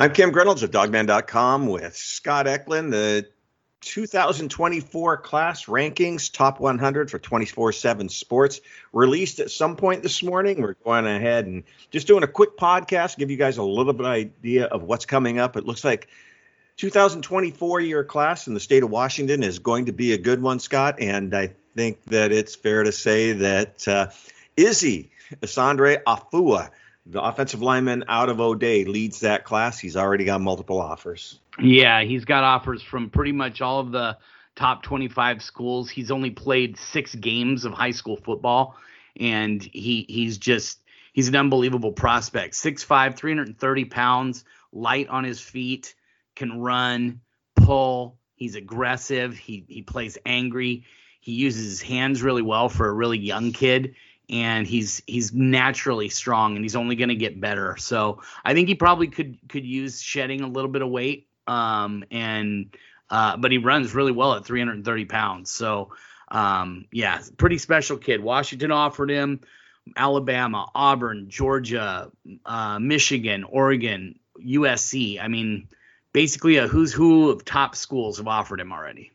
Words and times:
I'm 0.00 0.14
Kim 0.14 0.32
Grinolds 0.32 0.62
of 0.62 0.70
dawgman.com 0.70 1.66
with 1.66 1.94
Scott 1.94 2.46
Eklund, 2.46 2.90
the 2.90 3.28
2024 3.82 5.18
class 5.18 5.66
rankings, 5.66 6.32
top 6.32 6.58
100 6.58 7.10
for 7.10 7.18
24 7.18 7.72
7 7.72 8.08
sports, 8.08 8.62
released 8.94 9.40
at 9.40 9.50
some 9.50 9.76
point 9.76 10.02
this 10.02 10.22
morning. 10.22 10.62
We're 10.62 10.72
going 10.72 11.04
ahead 11.04 11.44
and 11.44 11.64
just 11.90 12.06
doing 12.06 12.22
a 12.22 12.26
quick 12.26 12.56
podcast, 12.56 13.18
give 13.18 13.30
you 13.30 13.36
guys 13.36 13.58
a 13.58 13.62
little 13.62 13.92
bit 13.92 14.06
of 14.06 14.10
idea 14.10 14.64
of 14.64 14.84
what's 14.84 15.04
coming 15.04 15.38
up. 15.38 15.58
It 15.58 15.66
looks 15.66 15.84
like 15.84 16.08
2024 16.78 17.80
year 17.80 18.02
class 18.02 18.46
in 18.46 18.54
the 18.54 18.60
state 18.60 18.82
of 18.82 18.88
Washington 18.88 19.42
is 19.42 19.58
going 19.58 19.84
to 19.84 19.92
be 19.92 20.14
a 20.14 20.18
good 20.18 20.40
one, 20.40 20.60
Scott. 20.60 20.94
And 20.98 21.36
I 21.36 21.52
think 21.76 22.02
that 22.04 22.32
it's 22.32 22.54
fair 22.54 22.84
to 22.84 22.92
say 22.92 23.32
that 23.32 23.86
uh, 23.86 24.06
Izzy, 24.56 25.10
Asandre 25.42 26.02
Afua, 26.04 26.70
the 27.06 27.22
offensive 27.22 27.62
lineman 27.62 28.04
out 28.08 28.28
of 28.28 28.40
O'Dea 28.40 28.84
leads 28.84 29.20
that 29.20 29.44
class. 29.44 29.78
He's 29.78 29.96
already 29.96 30.24
got 30.24 30.40
multiple 30.40 30.80
offers. 30.80 31.40
Yeah, 31.58 32.02
he's 32.02 32.24
got 32.24 32.44
offers 32.44 32.82
from 32.82 33.10
pretty 33.10 33.32
much 33.32 33.60
all 33.60 33.80
of 33.80 33.90
the 33.90 34.18
top 34.54 34.82
25 34.82 35.42
schools. 35.42 35.90
He's 35.90 36.10
only 36.10 36.30
played 36.30 36.76
six 36.76 37.14
games 37.14 37.64
of 37.64 37.72
high 37.72 37.90
school 37.92 38.16
football, 38.16 38.76
and 39.18 39.62
he 39.62 40.04
he's 40.08 40.38
just 40.38 40.80
he's 41.12 41.28
an 41.28 41.36
unbelievable 41.36 41.92
prospect. 41.92 42.54
6'5", 42.54 43.16
330 43.16 43.84
pounds, 43.86 44.44
light 44.72 45.08
on 45.08 45.24
his 45.24 45.40
feet, 45.40 45.94
can 46.36 46.60
run, 46.60 47.20
pull. 47.56 48.18
He's 48.34 48.54
aggressive. 48.54 49.36
He 49.36 49.64
he 49.68 49.82
plays 49.82 50.18
angry. 50.26 50.84
He 51.20 51.32
uses 51.32 51.64
his 51.64 51.82
hands 51.82 52.22
really 52.22 52.42
well 52.42 52.68
for 52.68 52.88
a 52.88 52.92
really 52.92 53.18
young 53.18 53.52
kid 53.52 53.94
and 54.30 54.66
he's 54.66 55.02
he's 55.06 55.32
naturally 55.32 56.08
strong 56.08 56.54
and 56.54 56.64
he's 56.64 56.76
only 56.76 56.94
going 56.94 57.08
to 57.08 57.16
get 57.16 57.40
better. 57.40 57.76
So 57.76 58.22
I 58.44 58.54
think 58.54 58.68
he 58.68 58.76
probably 58.76 59.08
could 59.08 59.38
could 59.48 59.66
use 59.66 60.00
shedding 60.00 60.40
a 60.40 60.46
little 60.46 60.70
bit 60.70 60.82
of 60.82 60.88
weight. 60.88 61.26
Um, 61.46 62.04
and 62.12 62.74
uh, 63.10 63.36
but 63.36 63.50
he 63.50 63.58
runs 63.58 63.92
really 63.92 64.12
well 64.12 64.34
at 64.34 64.44
330 64.44 65.04
pounds. 65.06 65.50
So 65.50 65.90
um, 66.28 66.86
yeah, 66.92 67.20
pretty 67.36 67.58
special 67.58 67.98
kid. 67.98 68.22
Washington 68.22 68.70
offered 68.70 69.10
him. 69.10 69.40
Alabama, 69.96 70.68
Auburn, 70.74 71.28
Georgia, 71.28 72.12
uh, 72.46 72.78
Michigan, 72.78 73.42
Oregon, 73.44 74.20
USC. 74.38 75.20
I 75.20 75.26
mean, 75.26 75.68
basically 76.12 76.58
a 76.58 76.68
who's 76.68 76.92
who 76.92 77.30
of 77.30 77.44
top 77.44 77.74
schools 77.74 78.18
have 78.18 78.28
offered 78.28 78.60
him 78.60 78.72
already 78.72 79.10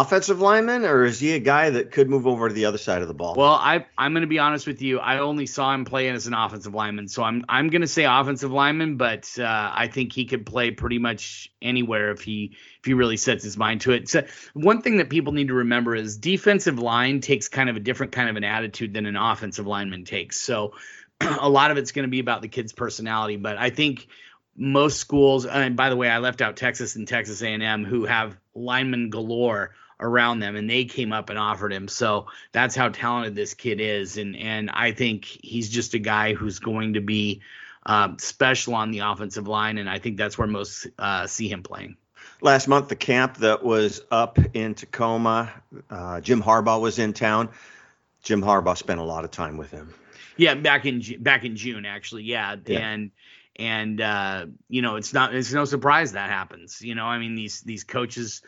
offensive 0.00 0.40
lineman, 0.40 0.84
or 0.84 1.04
is 1.04 1.20
he 1.20 1.32
a 1.32 1.38
guy 1.38 1.70
that 1.70 1.92
could 1.92 2.10
move 2.10 2.26
over 2.26 2.48
to 2.48 2.54
the 2.54 2.64
other 2.64 2.78
side 2.78 3.00
of 3.02 3.08
the 3.08 3.14
ball? 3.14 3.34
Well, 3.36 3.52
I 3.52 3.86
I'm 3.96 4.12
going 4.12 4.22
to 4.22 4.28
be 4.28 4.40
honest 4.40 4.66
with 4.66 4.82
you. 4.82 4.98
I 4.98 5.18
only 5.18 5.46
saw 5.46 5.72
him 5.72 5.84
playing 5.84 6.14
as 6.14 6.26
an 6.26 6.34
offensive 6.34 6.74
lineman, 6.74 7.06
so 7.06 7.22
I'm 7.22 7.44
I'm 7.48 7.68
going 7.68 7.82
to 7.82 7.88
say 7.88 8.04
offensive 8.04 8.50
lineman, 8.50 8.96
but 8.96 9.30
uh, 9.38 9.44
I 9.74 9.88
think 9.88 10.12
he 10.12 10.24
could 10.24 10.44
play 10.46 10.72
pretty 10.72 10.98
much 10.98 11.52
anywhere 11.62 12.10
if 12.10 12.22
he 12.22 12.56
if 12.80 12.84
he 12.84 12.94
really 12.94 13.16
sets 13.16 13.44
his 13.44 13.56
mind 13.56 13.82
to 13.82 13.92
it. 13.92 14.08
So 14.08 14.24
one 14.52 14.82
thing 14.82 14.96
that 14.96 15.10
people 15.10 15.32
need 15.32 15.48
to 15.48 15.54
remember 15.54 15.94
is 15.94 16.16
defensive 16.16 16.78
line 16.78 17.20
takes 17.20 17.48
kind 17.48 17.70
of 17.70 17.76
a 17.76 17.80
different 17.80 18.12
kind 18.12 18.28
of 18.28 18.36
an 18.36 18.44
attitude 18.44 18.92
than 18.94 19.06
an 19.06 19.16
offensive 19.16 19.66
lineman 19.66 20.04
takes. 20.04 20.40
So 20.40 20.72
a 21.20 21.48
lot 21.48 21.70
of 21.70 21.76
it's 21.76 21.92
going 21.92 22.04
to 22.04 22.10
be 22.10 22.20
about 22.20 22.42
the 22.42 22.48
kid's 22.48 22.72
personality, 22.72 23.36
but 23.36 23.58
I 23.58 23.70
think 23.70 24.08
most 24.56 24.98
schools 24.98 25.46
and 25.46 25.76
by 25.76 25.90
the 25.90 25.96
way 25.96 26.08
i 26.08 26.18
left 26.18 26.40
out 26.40 26.56
texas 26.56 26.94
and 26.94 27.08
texas 27.08 27.42
a&m 27.42 27.84
who 27.84 28.04
have 28.04 28.36
linemen 28.54 29.10
galore 29.10 29.74
around 30.00 30.40
them 30.40 30.56
and 30.56 30.68
they 30.68 30.84
came 30.84 31.12
up 31.12 31.30
and 31.30 31.38
offered 31.38 31.72
him. 31.72 31.88
So 31.88 32.26
that's 32.52 32.74
how 32.74 32.88
talented 32.88 33.34
this 33.34 33.54
kid 33.54 33.80
is. 33.80 34.16
And 34.16 34.36
and 34.36 34.70
i 34.70 34.92
think 34.92 35.24
he's 35.24 35.68
just 35.68 35.94
a 35.94 35.98
guy 35.98 36.34
who's 36.34 36.58
going 36.58 36.94
to 36.94 37.00
be 37.00 37.42
uh, 37.86 38.14
special 38.16 38.74
on 38.74 38.90
the 38.90 39.00
offensive 39.00 39.46
line. 39.46 39.78
And 39.78 39.88
i 39.88 39.98
think 39.98 40.16
that's 40.16 40.36
where 40.38 40.48
most 40.48 40.86
uh, 40.98 41.26
see 41.26 41.48
him 41.48 41.62
playing. 41.62 41.96
Last 42.40 42.68
month 42.68 42.88
the 42.88 42.96
camp 42.96 43.38
that 43.38 43.62
was 43.62 44.02
up 44.10 44.38
in 44.54 44.74
tacoma 44.74 45.52
uh, 45.90 46.20
jim 46.20 46.42
harbaugh 46.42 46.80
was 46.80 46.98
in 46.98 47.12
town. 47.12 47.50
Jim 48.22 48.42
harbaugh 48.42 48.76
spent 48.76 49.00
a 49.00 49.04
lot 49.04 49.24
of 49.24 49.30
time 49.30 49.56
with 49.56 49.70
him. 49.70 49.92
Yeah 50.36 50.54
back 50.54 50.86
in 50.86 51.02
back 51.20 51.44
in 51.44 51.56
june 51.56 51.86
actually. 51.86 52.24
Yeah, 52.24 52.56
yeah. 52.66 52.80
and 52.80 53.10
and 53.56 54.00
uh, 54.00 54.46
you 54.68 54.82
know 54.82 54.96
it's 54.96 55.12
not 55.12 55.34
it's 55.34 55.52
no 55.52 55.64
surprise 55.64 56.12
that 56.12 56.30
happens. 56.30 56.82
You 56.82 56.96
know 56.96 57.04
i 57.04 57.18
mean 57.18 57.36
these 57.36 57.60
these 57.60 57.84
coaches 57.84 58.42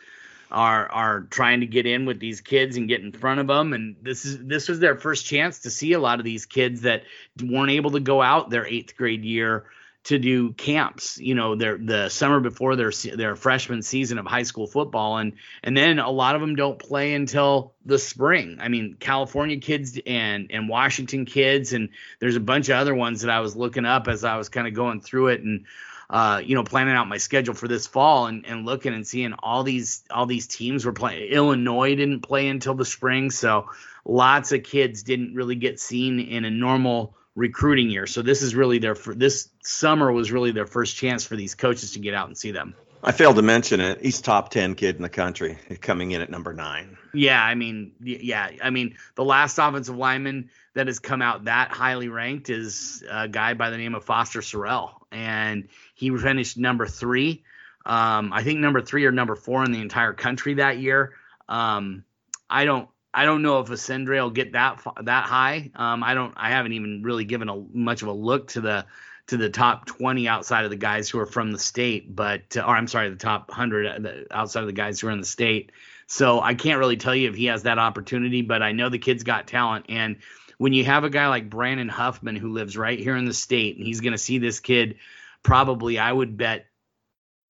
are 0.51 0.89
are 0.91 1.21
trying 1.29 1.61
to 1.61 1.65
get 1.65 1.85
in 1.85 2.05
with 2.05 2.19
these 2.19 2.41
kids 2.41 2.77
and 2.77 2.87
get 2.87 3.01
in 3.01 3.11
front 3.11 3.39
of 3.39 3.47
them 3.47 3.73
and 3.73 3.95
this 4.01 4.25
is 4.25 4.37
this 4.45 4.69
was 4.69 4.79
their 4.79 4.95
first 4.95 5.25
chance 5.25 5.59
to 5.59 5.69
see 5.69 5.93
a 5.93 5.99
lot 5.99 6.19
of 6.19 6.25
these 6.25 6.45
kids 6.45 6.81
that 6.81 7.03
weren't 7.43 7.71
able 7.71 7.91
to 7.91 7.99
go 7.99 8.21
out 8.21 8.49
their 8.49 8.63
8th 8.63 8.95
grade 8.95 9.23
year 9.23 9.65
to 10.07 10.17
do 10.17 10.53
camps 10.53 11.17
you 11.17 11.35
know 11.35 11.55
their 11.55 11.77
the 11.77 12.07
summer 12.07 12.39
before 12.39 12.77
their 12.77 12.91
their 13.15 13.35
freshman 13.35 13.81
season 13.81 14.17
of 14.17 14.25
high 14.25 14.43
school 14.43 14.65
football. 14.65 15.17
And 15.17 15.33
and 15.63 15.75
then 15.75 15.99
a 15.99 16.09
lot 16.09 16.35
of 16.35 16.39
them 16.39 16.55
don't 16.55 16.79
play 16.79 17.13
until 17.13 17.73
the 17.85 17.99
spring. 17.99 18.57
I 18.61 18.69
mean 18.69 18.95
california 19.01 19.57
kids 19.57 19.99
and 20.07 20.49
and 20.49 20.69
washington 20.69 21.25
kids 21.25 21.73
and 21.73 21.89
there's 22.19 22.37
a 22.37 22.41
bunch 22.41 22.69
of 22.69 22.77
other 22.77 22.95
ones 22.95 23.21
that 23.21 23.29
i 23.29 23.41
was 23.41 23.57
looking 23.57 23.83
up 23.83 24.07
as 24.07 24.23
i 24.23 24.37
was 24.37 24.47
kind 24.47 24.65
of 24.65 24.73
going 24.73 25.01
through 25.01 25.27
it. 25.27 25.41
And 25.41 25.65
uh, 26.09 26.41
you 26.43 26.55
know, 26.55 26.63
planning 26.63 26.95
out 26.95 27.07
my 27.07 27.17
schedule 27.17 27.53
for 27.53 27.67
this 27.67 27.85
fall 27.85 28.27
and, 28.27 28.45
and 28.45 28.65
looking 28.65 28.93
and 28.93 29.05
seeing 29.05 29.33
all 29.39 29.63
these 29.63 30.03
all 30.09 30.25
these 30.25 30.47
teams 30.47 30.85
were 30.85 30.93
playing. 30.93 31.29
Illinois 31.29 31.95
didn't 31.95 32.21
play 32.21 32.47
until 32.47 32.75
the 32.75 32.85
spring, 32.85 33.29
so 33.29 33.69
lots 34.05 34.51
of 34.51 34.63
kids 34.63 35.03
didn't 35.03 35.35
really 35.35 35.55
get 35.55 35.79
seen 35.79 36.19
in 36.19 36.45
a 36.45 36.49
normal 36.49 37.15
recruiting 37.35 37.89
year. 37.89 38.07
So 38.07 38.21
this 38.21 38.41
is 38.41 38.55
really 38.55 38.79
their 38.79 38.95
this 38.95 39.49
summer 39.63 40.11
was 40.11 40.31
really 40.31 40.51
their 40.51 40.65
first 40.65 40.95
chance 40.95 41.25
for 41.25 41.35
these 41.35 41.55
coaches 41.55 41.91
to 41.93 41.99
get 41.99 42.13
out 42.13 42.27
and 42.27 42.37
see 42.37 42.51
them. 42.51 42.73
I 43.03 43.11
failed 43.11 43.35
to 43.35 43.41
mention 43.41 43.79
it. 43.79 44.01
He's 44.01 44.19
top 44.21 44.49
10 44.49 44.75
kid 44.75 44.95
in 44.95 45.01
the 45.01 45.09
country, 45.09 45.57
coming 45.81 46.11
in 46.11 46.21
at 46.21 46.29
number 46.29 46.53
nine. 46.53 46.97
Yeah, 47.13 47.41
I 47.41 47.53
mean, 47.55 47.93
yeah, 48.01 48.49
I 48.61 48.69
mean, 48.71 48.97
the 49.15 49.23
last 49.23 49.57
offensive 49.59 49.95
lineman 49.95 50.49
that 50.73 50.87
has 50.87 50.99
come 50.99 51.21
out 51.21 51.45
that 51.45 51.71
highly 51.71 52.09
ranked 52.09 52.49
is 52.49 53.03
a 53.09 53.27
guy 53.27 53.53
by 53.53 53.69
the 53.69 53.77
name 53.77 53.93
of 53.93 54.03
Foster 54.03 54.41
Sarell, 54.41 54.96
and 55.11 55.67
he 55.95 56.15
finished 56.15 56.57
number 56.57 56.85
three. 56.85 57.43
Um, 57.85 58.33
I 58.33 58.43
think 58.43 58.59
number 58.59 58.81
three 58.81 59.05
or 59.05 59.11
number 59.11 59.35
four 59.35 59.63
in 59.63 59.71
the 59.71 59.81
entire 59.81 60.13
country 60.13 60.55
that 60.55 60.77
year. 60.79 61.13
Um, 61.47 62.03
I 62.49 62.65
don't. 62.65 62.89
I 63.13 63.25
don't 63.25 63.41
know 63.41 63.61
if 63.61 63.69
Ascendre 63.69 64.21
will 64.21 64.29
get 64.29 64.51
that 64.51 64.83
that 65.03 65.23
high. 65.23 65.71
Um, 65.75 66.03
I 66.03 66.13
don't. 66.13 66.33
I 66.35 66.49
haven't 66.49 66.73
even 66.73 67.01
really 67.03 67.25
given 67.25 67.49
a 67.49 67.55
much 67.73 68.01
of 68.01 68.09
a 68.09 68.13
look 68.13 68.49
to 68.49 68.61
the 68.61 68.85
to 69.27 69.37
the 69.37 69.49
top 69.49 69.85
20 69.85 70.27
outside 70.27 70.63
of 70.63 70.69
the 70.69 70.77
guys 70.77 71.09
who 71.09 71.19
are 71.19 71.25
from 71.25 71.51
the 71.51 71.59
state, 71.59 72.13
but 72.13 72.55
or 72.55 72.75
I'm 72.75 72.87
sorry, 72.87 73.09
the 73.09 73.17
top 73.17 73.49
100 73.49 74.05
uh, 74.05 74.11
outside 74.31 74.61
of 74.61 74.67
the 74.67 74.73
guys 74.73 74.99
who 74.99 75.07
are 75.07 75.11
in 75.11 75.19
the 75.19 75.25
state. 75.25 75.71
So 76.07 76.39
I 76.39 76.53
can't 76.55 76.79
really 76.79 76.95
tell 76.95 77.13
you 77.13 77.29
if 77.29 77.35
he 77.35 77.45
has 77.47 77.63
that 77.63 77.77
opportunity, 77.77 78.41
but 78.41 78.63
I 78.63 78.71
know 78.71 78.87
the 78.87 78.97
kid's 78.97 79.23
got 79.23 79.47
talent. 79.47 79.87
And 79.89 80.17
when 80.57 80.73
you 80.73 80.85
have 80.85 81.03
a 81.03 81.09
guy 81.09 81.27
like 81.27 81.49
Brandon 81.49 81.89
Huffman 81.89 82.35
who 82.35 82.51
lives 82.51 82.77
right 82.77 82.99
here 82.99 83.15
in 83.15 83.25
the 83.25 83.33
state, 83.33 83.77
and 83.77 83.85
he's 83.85 84.01
going 84.01 84.13
to 84.13 84.17
see 84.17 84.39
this 84.39 84.59
kid 84.59 84.97
probably 85.43 85.99
I 85.99 86.11
would 86.11 86.37
bet 86.37 86.65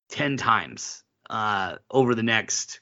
10 0.09 0.37
times 0.37 1.03
uh, 1.29 1.77
over 1.89 2.15
the 2.15 2.23
next, 2.23 2.79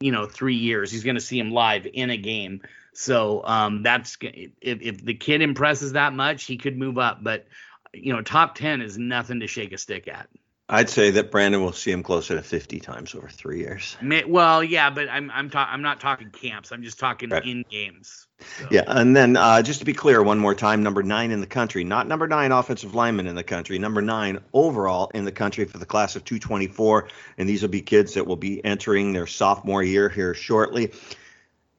you 0.00 0.12
know, 0.12 0.26
three 0.26 0.56
years. 0.56 0.90
He's 0.90 1.04
going 1.04 1.16
to 1.16 1.20
see 1.20 1.38
him 1.38 1.50
live 1.50 1.86
in 1.92 2.10
a 2.10 2.16
game. 2.16 2.62
So 2.94 3.42
um, 3.44 3.82
that's 3.82 4.16
if, 4.20 4.52
if 4.60 5.04
the 5.04 5.14
kid 5.14 5.42
impresses 5.42 5.92
that 5.92 6.12
much, 6.12 6.44
he 6.44 6.56
could 6.56 6.76
move 6.76 6.98
up. 6.98 7.22
But, 7.22 7.46
you 7.92 8.12
know, 8.12 8.22
top 8.22 8.54
10 8.54 8.80
is 8.82 8.98
nothing 8.98 9.40
to 9.40 9.46
shake 9.46 9.72
a 9.72 9.78
stick 9.78 10.08
at. 10.08 10.28
I'd 10.72 10.88
say 10.88 11.10
that 11.10 11.32
Brandon 11.32 11.62
will 11.62 11.72
see 11.72 11.90
him 11.90 12.04
closer 12.04 12.36
to 12.36 12.42
50 12.42 12.78
times 12.78 13.16
over 13.16 13.28
three 13.28 13.58
years. 13.58 13.96
Well, 14.28 14.62
yeah, 14.62 14.88
but 14.88 15.08
I'm 15.08 15.28
I'm 15.32 15.50
ta- 15.50 15.68
I'm 15.68 15.82
not 15.82 16.00
talking 16.00 16.30
camps. 16.30 16.70
I'm 16.70 16.84
just 16.84 17.00
talking 17.00 17.30
right. 17.30 17.44
in 17.44 17.64
games. 17.68 18.28
So. 18.38 18.68
Yeah, 18.70 18.84
and 18.86 19.14
then 19.14 19.36
uh, 19.36 19.62
just 19.62 19.80
to 19.80 19.84
be 19.84 19.92
clear, 19.92 20.22
one 20.22 20.38
more 20.38 20.54
time, 20.54 20.84
number 20.84 21.02
nine 21.02 21.32
in 21.32 21.40
the 21.40 21.46
country, 21.46 21.82
not 21.82 22.06
number 22.06 22.28
nine 22.28 22.52
offensive 22.52 22.94
lineman 22.94 23.26
in 23.26 23.34
the 23.34 23.42
country, 23.42 23.80
number 23.80 24.00
nine 24.00 24.38
overall 24.52 25.10
in 25.12 25.24
the 25.24 25.32
country 25.32 25.64
for 25.64 25.78
the 25.78 25.84
class 25.84 26.14
of 26.14 26.24
224, 26.24 27.08
and 27.36 27.48
these 27.48 27.62
will 27.62 27.68
be 27.68 27.82
kids 27.82 28.14
that 28.14 28.26
will 28.26 28.36
be 28.36 28.64
entering 28.64 29.12
their 29.12 29.26
sophomore 29.26 29.82
year 29.82 30.08
here 30.08 30.34
shortly. 30.34 30.92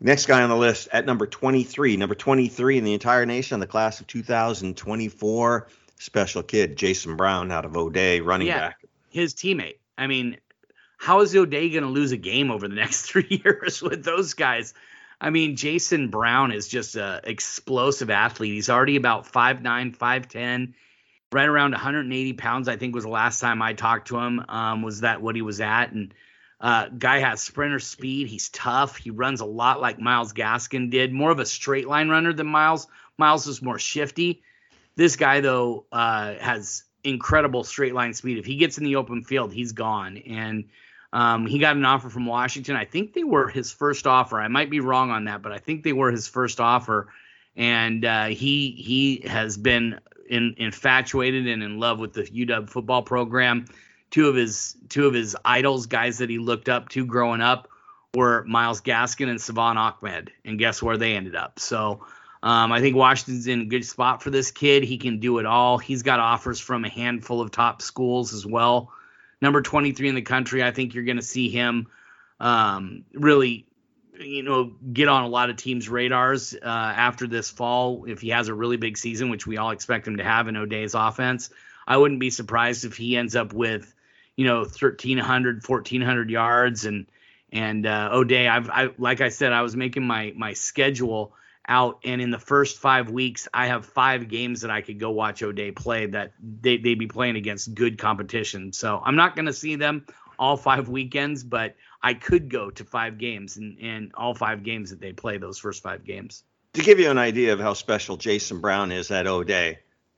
Next 0.01 0.25
guy 0.25 0.43
on 0.43 0.49
the 0.49 0.57
list 0.57 0.89
at 0.91 1.05
number 1.05 1.25
23, 1.25 1.95
number 1.95 2.15
23 2.15 2.77
in 2.77 2.83
the 2.83 2.93
entire 2.93 3.25
nation, 3.25 3.59
the 3.59 3.67
class 3.67 4.01
of 4.01 4.07
2024 4.07 5.67
special 6.01 6.41
kid, 6.41 6.75
Jason 6.75 7.15
Brown 7.15 7.51
out 7.51 7.65
of 7.65 7.77
O'Dea, 7.77 8.21
running 8.21 8.47
yeah, 8.47 8.59
back. 8.69 8.80
His 9.11 9.33
teammate. 9.33 9.77
I 9.97 10.07
mean, 10.07 10.37
how 10.97 11.21
is 11.21 11.35
O'Dea 11.35 11.69
going 11.69 11.83
to 11.83 11.89
lose 11.89 12.11
a 12.11 12.17
game 12.17 12.51
over 12.51 12.67
the 12.67 12.75
next 12.83 13.03
three 13.03 13.41
years 13.43 13.81
with 13.81 14.03
those 14.03 14.33
guys? 14.33 14.73
I 15.19 15.29
mean, 15.29 15.55
Jason 15.55 16.09
Brown 16.09 16.51
is 16.51 16.67
just 16.67 16.95
a 16.95 17.21
explosive 17.23 18.09
athlete. 18.09 18.53
He's 18.53 18.69
already 18.69 18.95
about 18.95 19.31
5'9", 19.31 19.95
5'10", 19.95 20.73
right 21.31 21.47
around 21.47 21.71
180 21.71 22.33
pounds. 22.33 22.67
I 22.67 22.77
think 22.77 22.95
was 22.95 23.03
the 23.03 23.11
last 23.11 23.39
time 23.39 23.61
I 23.61 23.73
talked 23.73 24.07
to 24.07 24.17
him. 24.17 24.43
Um, 24.49 24.81
was 24.81 25.01
that 25.01 25.21
what 25.21 25.35
he 25.35 25.43
was 25.43 25.61
at? 25.61 25.91
And 25.91 26.13
uh, 26.59 26.89
guy 26.89 27.19
has 27.19 27.41
sprinter 27.41 27.79
speed. 27.79 28.27
He's 28.27 28.49
tough. 28.49 28.97
He 28.97 29.11
runs 29.11 29.41
a 29.41 29.45
lot 29.45 29.81
like 29.81 29.99
Myles 29.99 30.33
Gaskin 30.33 30.89
did. 30.89 31.13
More 31.13 31.31
of 31.31 31.39
a 31.39 31.45
straight 31.45 31.87
line 31.87 32.09
runner 32.09 32.33
than 32.33 32.47
Myles. 32.47 32.87
Myles 33.17 33.47
is 33.47 33.61
more 33.61 33.79
shifty. 33.79 34.41
This 34.95 35.15
guy 35.15 35.41
though 35.41 35.85
uh, 35.91 36.35
has 36.35 36.83
incredible 37.03 37.63
straight 37.63 37.93
line 37.93 38.13
speed. 38.13 38.37
If 38.37 38.45
he 38.45 38.55
gets 38.55 38.77
in 38.77 38.83
the 38.83 38.95
open 38.95 39.23
field, 39.23 39.53
he's 39.53 39.71
gone. 39.71 40.17
And 40.17 40.65
um, 41.13 41.45
he 41.45 41.59
got 41.59 41.75
an 41.75 41.85
offer 41.85 42.09
from 42.09 42.25
Washington. 42.25 42.75
I 42.75 42.85
think 42.85 43.13
they 43.13 43.23
were 43.23 43.47
his 43.47 43.71
first 43.71 44.07
offer. 44.07 44.39
I 44.39 44.47
might 44.47 44.69
be 44.69 44.79
wrong 44.79 45.11
on 45.11 45.25
that, 45.25 45.41
but 45.41 45.51
I 45.51 45.57
think 45.57 45.83
they 45.83 45.93
were 45.93 46.11
his 46.11 46.27
first 46.27 46.59
offer. 46.59 47.07
And 47.55 48.05
uh, 48.05 48.27
he 48.27 48.71
he 48.71 49.27
has 49.27 49.57
been 49.57 49.99
in, 50.29 50.55
infatuated 50.57 51.47
and 51.47 51.61
in 51.61 51.79
love 51.79 51.99
with 51.99 52.13
the 52.13 52.23
UW 52.23 52.69
football 52.69 53.01
program. 53.01 53.65
Two 54.09 54.29
of 54.29 54.35
his 54.35 54.77
two 54.87 55.05
of 55.05 55.13
his 55.13 55.35
idols, 55.43 55.85
guys 55.85 56.19
that 56.19 56.29
he 56.29 56.37
looked 56.37 56.69
up 56.69 56.89
to 56.89 57.05
growing 57.05 57.41
up, 57.41 57.67
were 58.13 58.45
Myles 58.45 58.81
Gaskin 58.81 59.29
and 59.29 59.41
Salvon 59.41 59.77
Ahmed. 59.77 60.31
And 60.45 60.57
guess 60.57 60.81
where 60.81 60.97
they 60.97 61.15
ended 61.15 61.35
up? 61.35 61.59
So 61.59 62.05
um, 62.43 62.71
I 62.71 62.81
think 62.81 62.95
Washington's 62.95 63.47
in 63.47 63.61
a 63.61 63.65
good 63.65 63.85
spot 63.85 64.23
for 64.23 64.31
this 64.31 64.49
kid. 64.51 64.83
He 64.83 64.97
can 64.97 65.19
do 65.19 65.37
it 65.37 65.45
all. 65.45 65.77
He's 65.77 66.01
got 66.01 66.19
offers 66.19 66.59
from 66.59 66.85
a 66.85 66.89
handful 66.89 67.39
of 67.39 67.51
top 67.51 67.81
schools 67.81 68.33
as 68.33 68.45
well. 68.45 68.91
Number 69.41 69.61
23 69.61 70.09
in 70.09 70.15
the 70.15 70.21
country. 70.21 70.63
I 70.63 70.71
think 70.71 70.93
you're 70.93 71.03
going 71.03 71.17
to 71.17 71.23
see 71.23 71.49
him 71.49 71.87
um, 72.39 73.05
really, 73.13 73.67
you 74.19 74.41
know, 74.41 74.73
get 74.91 75.07
on 75.07 75.23
a 75.23 75.27
lot 75.27 75.51
of 75.51 75.57
teams' 75.57 75.87
radars 75.87 76.55
uh, 76.55 76.65
after 76.65 77.27
this 77.27 77.51
fall 77.51 78.05
if 78.05 78.21
he 78.21 78.29
has 78.29 78.47
a 78.47 78.53
really 78.53 78.77
big 78.77 78.97
season, 78.97 79.29
which 79.29 79.45
we 79.45 79.57
all 79.57 79.69
expect 79.69 80.07
him 80.07 80.17
to 80.17 80.23
have 80.23 80.47
in 80.47 80.57
O'Dea's 80.57 80.95
offense. 80.95 81.51
I 81.87 81.97
wouldn't 81.97 82.19
be 82.19 82.31
surprised 82.31 82.85
if 82.85 82.97
he 82.97 83.17
ends 83.17 83.35
up 83.35 83.53
with, 83.53 83.93
you 84.35 84.45
know, 84.45 84.59
1,300, 84.59 85.67
1,400 85.67 86.29
yards 86.29 86.85
and 86.85 87.05
and 87.53 87.85
uh, 87.85 88.09
O'Dea. 88.13 88.47
I've 88.47 88.69
I, 88.69 88.89
like 88.97 89.21
I 89.21 89.29
said, 89.29 89.53
I 89.53 89.61
was 89.61 89.75
making 89.75 90.07
my 90.07 90.33
my 90.35 90.53
schedule 90.53 91.33
out 91.67 91.99
and 92.03 92.21
in 92.21 92.31
the 92.31 92.39
first 92.39 92.79
five 92.79 93.09
weeks 93.09 93.47
i 93.53 93.67
have 93.67 93.85
five 93.85 94.27
games 94.27 94.61
that 94.61 94.71
i 94.71 94.81
could 94.81 94.99
go 94.99 95.11
watch 95.11 95.43
o'dea 95.43 95.71
play 95.71 96.07
that 96.07 96.33
they, 96.39 96.77
they'd 96.77 96.99
be 96.99 97.07
playing 97.07 97.35
against 97.35 97.73
good 97.73 97.97
competition. 97.97 98.73
So 98.73 99.01
i'm 99.03 99.15
not 99.15 99.35
going 99.35 99.45
to 99.45 99.53
see 99.53 99.75
them 99.75 100.05
all 100.39 100.57
five 100.57 100.89
weekends 100.89 101.43
but 101.43 101.75
i 102.01 102.13
could 102.13 102.49
go 102.49 102.71
to 102.71 102.83
five 102.83 103.17
games 103.17 103.57
and, 103.57 103.77
and 103.79 104.11
all 104.15 104.33
five 104.33 104.63
games 104.63 104.89
that 104.89 104.99
they 104.99 105.13
play 105.13 105.37
those 105.37 105.57
first 105.57 105.83
five 105.83 106.03
games. 106.03 106.43
To 106.73 106.81
give 106.81 106.99
you 106.99 107.11
an 107.11 107.17
idea 107.17 107.53
of 107.53 107.59
how 107.59 107.73
special 107.73 108.17
jason 108.17 108.59
brown 108.59 108.91
is 108.91 109.11
at 109.11 109.27
o'dea 109.27 109.77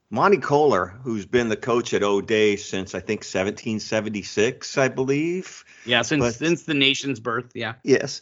Monte 0.10 0.38
kohler 0.38 1.00
who's 1.04 1.26
been 1.26 1.50
the 1.50 1.58
coach 1.58 1.94
at 1.94 2.04
o'dea 2.04 2.56
since 2.56 2.96
i 2.96 3.00
think 3.00 3.20
1776 3.20 4.78
i 4.78 4.88
believe. 4.88 5.66
Yeah 5.86 6.04
since 6.04 6.22
but, 6.22 6.36
since 6.36 6.64
the 6.64 6.74
nation's 6.74 7.20
birth 7.20 7.52
yeah. 7.54 7.74
Yes 7.84 8.22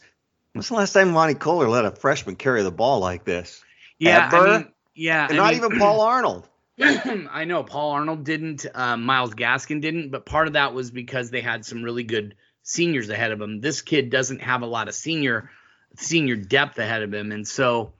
When's 0.52 0.68
the 0.68 0.74
last 0.74 0.92
time 0.92 1.12
Monte 1.12 1.34
Kohler 1.34 1.68
let 1.68 1.84
a 1.84 1.90
freshman 1.90 2.36
carry 2.36 2.62
the 2.62 2.70
ball 2.70 3.00
like 3.00 3.24
this? 3.24 3.62
Yeah, 3.98 4.28
Ever? 4.32 4.48
I 4.48 4.58
mean, 4.58 4.72
yeah, 4.94 5.24
and 5.28 5.32
I 5.32 5.36
not 5.36 5.54
mean, 5.54 5.64
even 5.64 5.78
Paul 5.78 6.00
Arnold. 6.02 6.48
I 6.78 7.44
know 7.44 7.62
Paul 7.62 7.92
Arnold 7.92 8.24
didn't, 8.24 8.66
uh, 8.74 8.96
Myles 8.96 9.34
Gaskin 9.34 9.80
didn't, 9.80 10.10
but 10.10 10.26
part 10.26 10.46
of 10.46 10.54
that 10.54 10.74
was 10.74 10.90
because 10.90 11.30
they 11.30 11.40
had 11.40 11.64
some 11.64 11.82
really 11.82 12.02
good 12.02 12.34
seniors 12.62 13.08
ahead 13.08 13.32
of 13.32 13.40
him. 13.40 13.60
This 13.60 13.82
kid 13.82 14.10
doesn't 14.10 14.42
have 14.42 14.62
a 14.62 14.66
lot 14.66 14.88
of 14.88 14.94
senior 14.94 15.50
senior 15.96 16.36
depth 16.36 16.78
ahead 16.78 17.02
of 17.02 17.12
him, 17.12 17.32
and 17.32 17.46
so 17.46 17.92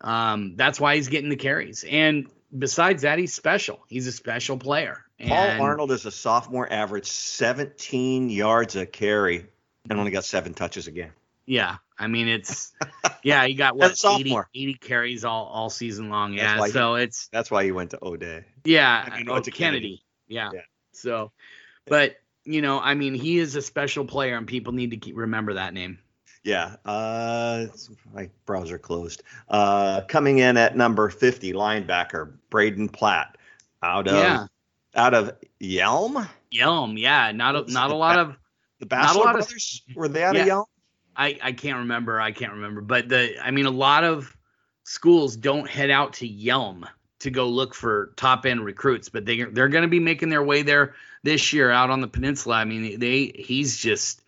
um, 0.00 0.56
that's 0.56 0.78
why 0.80 0.96
he's 0.96 1.08
getting 1.08 1.30
the 1.30 1.36
carries. 1.36 1.84
And 1.88 2.28
besides 2.56 3.02
that, 3.02 3.18
he's 3.18 3.34
special. 3.34 3.80
He's 3.88 4.06
a 4.06 4.12
special 4.12 4.58
player. 4.58 5.04
Paul 5.18 5.38
and, 5.38 5.60
Arnold 5.60 5.92
is 5.92 6.06
a 6.06 6.10
sophomore, 6.10 6.70
average 6.70 7.06
17 7.06 8.30
yards 8.30 8.76
a 8.76 8.86
carry, 8.86 9.46
and 9.88 9.98
only 9.98 10.10
got 10.10 10.24
seven 10.24 10.54
touches 10.54 10.86
a 10.86 10.90
game. 10.90 11.12
Yeah, 11.46 11.76
I 11.98 12.06
mean, 12.06 12.28
it's 12.28 12.72
yeah, 13.22 13.46
he 13.46 13.54
got 13.54 13.76
what 13.76 13.92
80, 14.04 14.36
80, 14.54 14.74
carries 14.74 15.24
all 15.24 15.46
all 15.46 15.70
season 15.70 16.08
long. 16.08 16.32
Yeah, 16.32 16.66
so 16.66 16.96
he, 16.96 17.04
it's 17.04 17.28
that's 17.28 17.50
why 17.50 17.64
he 17.64 17.72
went 17.72 17.90
to 17.90 17.98
O'Dea. 18.02 18.44
Yeah, 18.64 19.08
I 19.10 19.18
mean, 19.18 19.30
oh, 19.30 19.40
to 19.40 19.50
Kennedy. 19.50 19.52
Kennedy. 19.52 20.04
Yeah. 20.28 20.50
yeah. 20.54 20.60
So, 20.92 21.32
but 21.86 22.16
you 22.44 22.62
know, 22.62 22.80
I 22.80 22.94
mean, 22.94 23.14
he 23.14 23.38
is 23.38 23.56
a 23.56 23.62
special 23.62 24.04
player, 24.04 24.36
and 24.36 24.46
people 24.46 24.72
need 24.72 24.90
to 24.92 24.96
keep 24.96 25.16
remember 25.16 25.54
that 25.54 25.74
name. 25.74 25.98
Yeah, 26.42 26.76
uh, 26.86 27.66
my 28.14 28.30
browser 28.46 28.78
closed. 28.78 29.22
Uh, 29.48 30.00
coming 30.08 30.38
in 30.38 30.56
at 30.56 30.76
number 30.76 31.10
fifty, 31.10 31.52
linebacker 31.52 32.32
Braden 32.48 32.88
Platt, 32.88 33.36
out 33.82 34.08
of 34.08 34.14
yeah. 34.14 34.46
out 34.94 35.12
of 35.12 35.36
Yelm. 35.60 36.26
Yelm, 36.50 36.98
yeah, 36.98 37.32
not 37.32 37.56
a, 37.56 37.70
not 37.70 37.90
a 37.90 37.94
lot 37.94 38.18
of 38.18 38.36
the 38.78 38.86
Bachelor 38.86 39.32
brothers. 39.32 39.82
Of, 39.90 39.96
were 39.96 40.08
they 40.08 40.24
out 40.24 40.34
yeah, 40.34 40.40
of 40.40 40.48
Yelm? 40.48 40.64
I 41.16 41.38
I 41.42 41.52
can't 41.52 41.78
remember. 41.78 42.20
I 42.20 42.32
can't 42.32 42.52
remember. 42.52 42.80
But 42.80 43.08
the 43.08 43.34
I 43.42 43.50
mean, 43.50 43.66
a 43.66 43.70
lot 43.70 44.04
of 44.04 44.36
schools 44.84 45.36
don't 45.36 45.68
head 45.68 45.90
out 45.90 46.14
to 46.14 46.28
Yelm 46.28 46.86
to 47.20 47.30
go 47.30 47.48
look 47.48 47.74
for 47.74 48.12
top 48.16 48.46
end 48.46 48.64
recruits, 48.64 49.08
but 49.08 49.24
they 49.24 49.44
they're 49.44 49.68
going 49.68 49.82
to 49.82 49.88
be 49.88 50.00
making 50.00 50.30
their 50.30 50.42
way 50.42 50.62
there 50.62 50.94
this 51.22 51.52
year 51.52 51.70
out 51.70 51.90
on 51.90 52.00
the 52.00 52.08
peninsula. 52.08 52.56
I 52.56 52.64
mean, 52.64 52.98
they 52.98 53.32
he's 53.34 53.76
just 53.76 54.22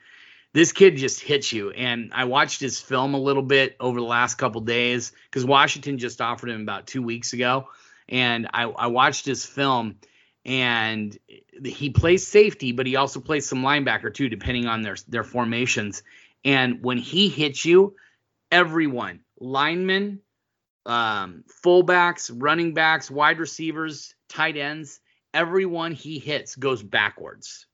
this 0.53 0.73
kid 0.73 0.97
just 0.97 1.21
hits 1.21 1.53
you. 1.53 1.71
And 1.71 2.13
I 2.15 2.25
watched 2.25 2.61
his 2.61 2.79
film 2.79 3.15
a 3.15 3.19
little 3.19 3.43
bit 3.43 3.77
over 3.81 3.99
the 3.99 4.07
last 4.07 4.35
couple 4.37 4.61
days 4.61 5.13
because 5.31 5.45
Washington 5.45 5.99
just 5.99 6.21
offered 6.21 6.51
him 6.51 6.61
about 6.61 6.87
two 6.87 7.03
weeks 7.03 7.33
ago, 7.33 7.69
and 8.09 8.49
I 8.53 8.65
I 8.65 8.87
watched 8.89 9.27
his 9.27 9.45
film 9.45 9.97
and 10.45 11.17
he 11.65 11.91
plays 11.91 12.27
safety, 12.27 12.73
but 12.73 12.87
he 12.87 12.97
also 12.97 13.21
plays 13.21 13.47
some 13.47 13.63
linebacker 13.63 14.13
too, 14.13 14.29
depending 14.29 14.67
on 14.67 14.83
their 14.83 14.97
their 15.09 15.25
formations. 15.25 16.03
And 16.45 16.83
when 16.83 16.99
he 16.99 17.29
hits 17.29 17.65
you, 17.65 17.97
everyone, 18.51 19.21
linemen, 19.39 20.21
um, 20.87 21.45
fullbacks, 21.65 22.31
running 22.35 22.75
backs, 22.75 23.11
wide 23.11 23.39
receivers, 23.39 24.15
tight 24.29 24.57
ends, 24.57 25.01
everyone 25.33 25.93
he 25.93 26.19
hits 26.19 26.57
goes 26.57 26.83
backwards. 26.83 27.67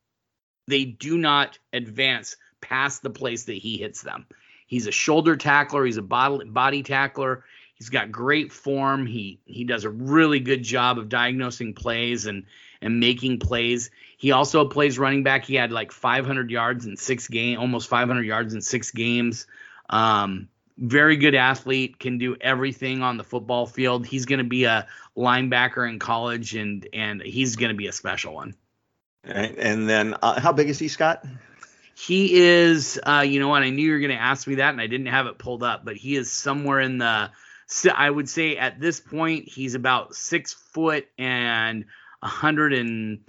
They 0.66 0.84
do 0.84 1.16
not 1.16 1.58
advance 1.72 2.36
past 2.60 3.02
the 3.02 3.10
place 3.10 3.44
that 3.44 3.54
he 3.54 3.78
hits 3.78 4.02
them. 4.02 4.26
He's 4.66 4.86
a 4.86 4.92
shoulder 4.92 5.36
tackler, 5.36 5.84
he's 5.84 5.96
a 5.96 6.02
body, 6.02 6.44
body 6.44 6.82
tackler. 6.82 7.44
He's 7.74 7.90
got 7.90 8.10
great 8.10 8.52
form. 8.52 9.06
He 9.06 9.38
he 9.44 9.62
does 9.62 9.84
a 9.84 9.90
really 9.90 10.40
good 10.40 10.64
job 10.64 10.98
of 10.98 11.08
diagnosing 11.08 11.74
plays 11.74 12.26
and 12.26 12.44
and 12.82 12.98
making 12.98 13.38
plays. 13.38 13.90
He 14.18 14.32
also 14.32 14.66
plays 14.66 14.98
running 14.98 15.22
back. 15.22 15.44
He 15.44 15.54
had 15.54 15.70
like 15.70 15.92
500 15.92 16.50
yards 16.50 16.86
in 16.86 16.96
six 16.96 17.28
game, 17.28 17.58
almost 17.60 17.88
500 17.88 18.26
yards 18.26 18.52
in 18.52 18.60
six 18.60 18.90
games. 18.90 19.46
Um, 19.88 20.48
very 20.76 21.16
good 21.16 21.36
athlete, 21.36 22.00
can 22.00 22.18
do 22.18 22.36
everything 22.40 23.02
on 23.02 23.16
the 23.16 23.24
football 23.24 23.64
field. 23.64 24.06
He's 24.06 24.26
going 24.26 24.40
to 24.40 24.44
be 24.44 24.64
a 24.64 24.88
linebacker 25.16 25.88
in 25.88 25.98
college, 25.98 26.54
and 26.54 26.86
and 26.92 27.22
he's 27.22 27.56
going 27.56 27.70
to 27.70 27.76
be 27.76 27.86
a 27.86 27.92
special 27.92 28.34
one. 28.34 28.54
Right. 29.26 29.54
And 29.56 29.88
then, 29.88 30.14
uh, 30.20 30.40
how 30.40 30.52
big 30.52 30.68
is 30.68 30.78
he, 30.78 30.88
Scott? 30.88 31.24
He 31.94 32.34
is, 32.34 33.00
uh, 33.04 33.24
you 33.26 33.40
know 33.40 33.48
what? 33.48 33.62
I 33.62 33.70
knew 33.70 33.84
you 33.84 33.92
were 33.92 33.98
going 33.98 34.16
to 34.16 34.22
ask 34.22 34.46
me 34.46 34.56
that, 34.56 34.70
and 34.70 34.80
I 34.80 34.86
didn't 34.86 35.06
have 35.06 35.26
it 35.26 35.38
pulled 35.38 35.62
up, 35.62 35.84
but 35.84 35.96
he 35.96 36.16
is 36.16 36.30
somewhere 36.30 36.80
in 36.80 36.98
the. 36.98 37.30
I 37.94 38.08
would 38.08 38.28
say 38.28 38.56
at 38.56 38.80
this 38.80 38.98
point 38.98 39.46
he's 39.48 39.74
about 39.74 40.14
six 40.14 40.54
foot 40.54 41.06
and 41.18 41.84
a 42.22 42.26
hundred 42.26 42.72
and 42.72 43.20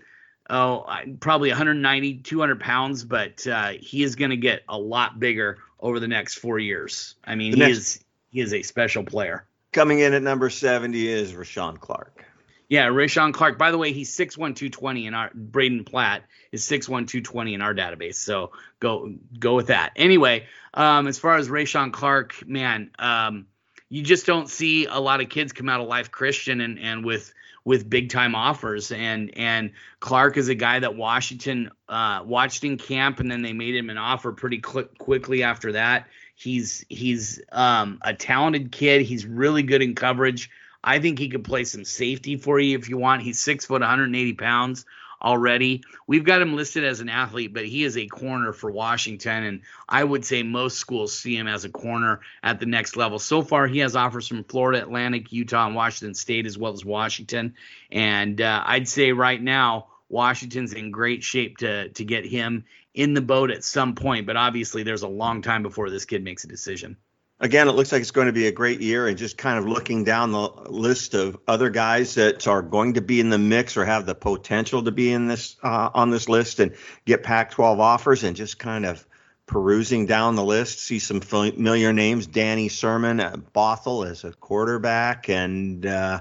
oh 0.49 0.85
probably 1.19 1.49
190 1.49 2.15
200 2.15 2.59
pounds 2.59 3.03
but 3.03 3.45
uh, 3.47 3.73
he 3.79 4.03
is 4.03 4.15
going 4.15 4.31
to 4.31 4.37
get 4.37 4.63
a 4.67 4.77
lot 4.77 5.19
bigger 5.19 5.57
over 5.79 5.99
the 5.99 6.07
next 6.07 6.35
four 6.35 6.59
years. 6.59 7.15
I 7.23 7.35
mean 7.35 7.51
the 7.51 7.57
he 7.57 7.63
next, 7.63 7.77
is 7.77 8.03
he 8.31 8.39
is 8.41 8.53
a 8.53 8.61
special 8.61 9.03
player. 9.03 9.45
Coming 9.71 9.99
in 9.99 10.13
at 10.13 10.21
number 10.21 10.49
70 10.49 11.07
is 11.07 11.33
rashawn 11.33 11.79
clark. 11.79 12.25
Yeah 12.67 12.87
rashawn 12.87 13.33
clark. 13.33 13.57
By 13.57 13.71
the 13.71 13.77
way 13.77 13.93
he's 13.93 14.15
6'1 14.15 14.55
220 14.55 15.07
in 15.07 15.13
our 15.13 15.31
braden 15.33 15.83
platt 15.83 16.23
is 16.51 16.63
6'1 16.63 17.07
220 17.07 17.53
in 17.53 17.61
our 17.61 17.73
database. 17.73 18.15
So 18.15 18.51
go 18.79 19.13
go 19.39 19.55
with 19.55 19.67
that. 19.67 19.93
Anyway 19.95 20.47
um, 20.73 21.07
as 21.07 21.17
far 21.17 21.35
as 21.35 21.49
rashawn 21.49 21.91
clark 21.91 22.47
man 22.47 22.91
um, 22.99 23.47
you 23.89 24.03
just 24.03 24.25
don't 24.25 24.49
see 24.49 24.85
a 24.85 24.99
lot 24.99 25.21
of 25.21 25.29
kids 25.29 25.51
come 25.51 25.69
out 25.69 25.81
of 25.81 25.87
life 25.87 26.11
christian 26.11 26.61
and 26.61 26.79
and 26.79 27.03
with 27.03 27.33
with 27.65 27.89
big 27.89 28.09
time 28.09 28.35
offers. 28.35 28.91
And 28.91 29.35
and 29.37 29.71
Clark 29.99 30.37
is 30.37 30.49
a 30.49 30.55
guy 30.55 30.79
that 30.79 30.95
Washington 30.95 31.71
uh, 31.87 32.23
watched 32.25 32.63
in 32.63 32.77
camp, 32.77 33.19
and 33.19 33.29
then 33.29 33.41
they 33.41 33.53
made 33.53 33.75
him 33.75 33.89
an 33.89 33.97
offer 33.97 34.31
pretty 34.31 34.59
quick, 34.59 34.97
quickly 34.97 35.43
after 35.43 35.73
that. 35.73 36.07
He's 36.35 36.85
he's 36.89 37.41
um, 37.51 37.99
a 38.01 38.13
talented 38.13 38.71
kid. 38.71 39.01
He's 39.01 39.25
really 39.25 39.63
good 39.63 39.81
in 39.81 39.95
coverage. 39.95 40.49
I 40.83 40.99
think 40.99 41.19
he 41.19 41.27
could 41.27 41.43
play 41.43 41.65
some 41.65 41.83
safety 41.83 42.37
for 42.37 42.59
you 42.59 42.77
if 42.77 42.87
you 42.87 42.97
want. 42.97 43.21
He's 43.21 43.41
six 43.41 43.65
foot, 43.65 43.81
180 43.81 44.33
pounds 44.33 44.85
already. 45.21 45.83
We've 46.07 46.23
got 46.23 46.41
him 46.41 46.55
listed 46.55 46.83
as 46.83 46.99
an 46.99 47.09
athlete, 47.09 47.53
but 47.53 47.65
he 47.65 47.83
is 47.83 47.97
a 47.97 48.07
corner 48.07 48.53
for 48.53 48.71
Washington, 48.71 49.43
and 49.43 49.61
I 49.87 50.03
would 50.03 50.25
say 50.25 50.43
most 50.43 50.77
schools 50.77 51.17
see 51.17 51.35
him 51.35 51.47
as 51.47 51.65
a 51.65 51.69
corner 51.69 52.21
at 52.43 52.59
the 52.59 52.65
next 52.65 52.95
level. 52.95 53.19
So 53.19 53.41
far, 53.41 53.67
he 53.67 53.79
has 53.79 53.95
offers 53.95 54.27
from 54.27 54.43
Florida 54.43 54.81
Atlantic, 54.81 55.31
Utah, 55.31 55.67
and 55.67 55.75
Washington 55.75 56.13
State, 56.13 56.45
as 56.45 56.57
well 56.57 56.73
as 56.73 56.85
Washington. 56.85 57.55
And 57.91 58.41
uh, 58.41 58.63
I'd 58.65 58.87
say 58.87 59.11
right 59.11 59.41
now, 59.41 59.87
Washington's 60.09 60.73
in 60.73 60.91
great 60.91 61.23
shape 61.23 61.57
to 61.57 61.89
to 61.89 62.03
get 62.03 62.25
him 62.25 62.65
in 62.93 63.13
the 63.13 63.21
boat 63.21 63.51
at 63.51 63.63
some 63.63 63.95
point, 63.95 64.25
but 64.25 64.35
obviously 64.35 64.83
there's 64.83 65.03
a 65.03 65.07
long 65.07 65.41
time 65.41 65.63
before 65.63 65.89
this 65.89 66.05
kid 66.05 66.23
makes 66.23 66.43
a 66.43 66.47
decision. 66.47 66.97
Again, 67.41 67.69
it 67.69 67.71
looks 67.71 67.93
like 67.93 68.01
it's 68.01 68.11
going 68.11 68.27
to 68.27 68.33
be 68.33 68.47
a 68.47 68.51
great 68.51 68.81
year. 68.81 69.07
And 69.07 69.17
just 69.17 69.37
kind 69.37 69.57
of 69.57 69.65
looking 69.65 70.03
down 70.03 70.31
the 70.31 70.49
list 70.69 71.13
of 71.13 71.37
other 71.47 71.69
guys 71.69 72.15
that 72.15 72.47
are 72.47 72.61
going 72.61 72.93
to 72.95 73.01
be 73.01 73.21
in 73.21 73.29
the 73.29 73.37
mix 73.37 73.77
or 73.77 73.85
have 73.85 74.05
the 74.05 74.15
potential 74.15 74.83
to 74.83 74.91
be 74.91 75.11
in 75.11 75.27
this 75.27 75.55
uh, 75.63 75.89
on 75.93 76.09
this 76.09 76.27
list 76.27 76.59
and 76.59 76.75
get 77.05 77.23
Pac-12 77.23 77.79
offers, 77.79 78.23
and 78.23 78.35
just 78.35 78.59
kind 78.59 78.85
of 78.85 79.05
perusing 79.45 80.05
down 80.05 80.35
the 80.35 80.43
list, 80.43 80.79
see 80.79 80.99
some 80.99 81.21
familiar 81.21 81.93
names: 81.93 82.27
Danny 82.27 82.67
Sirmon, 82.67 83.23
at 83.23 83.53
Bothell 83.53 84.09
as 84.09 84.25
a 84.25 84.33
quarterback, 84.33 85.29
and 85.29 85.85
uh, 85.85 86.19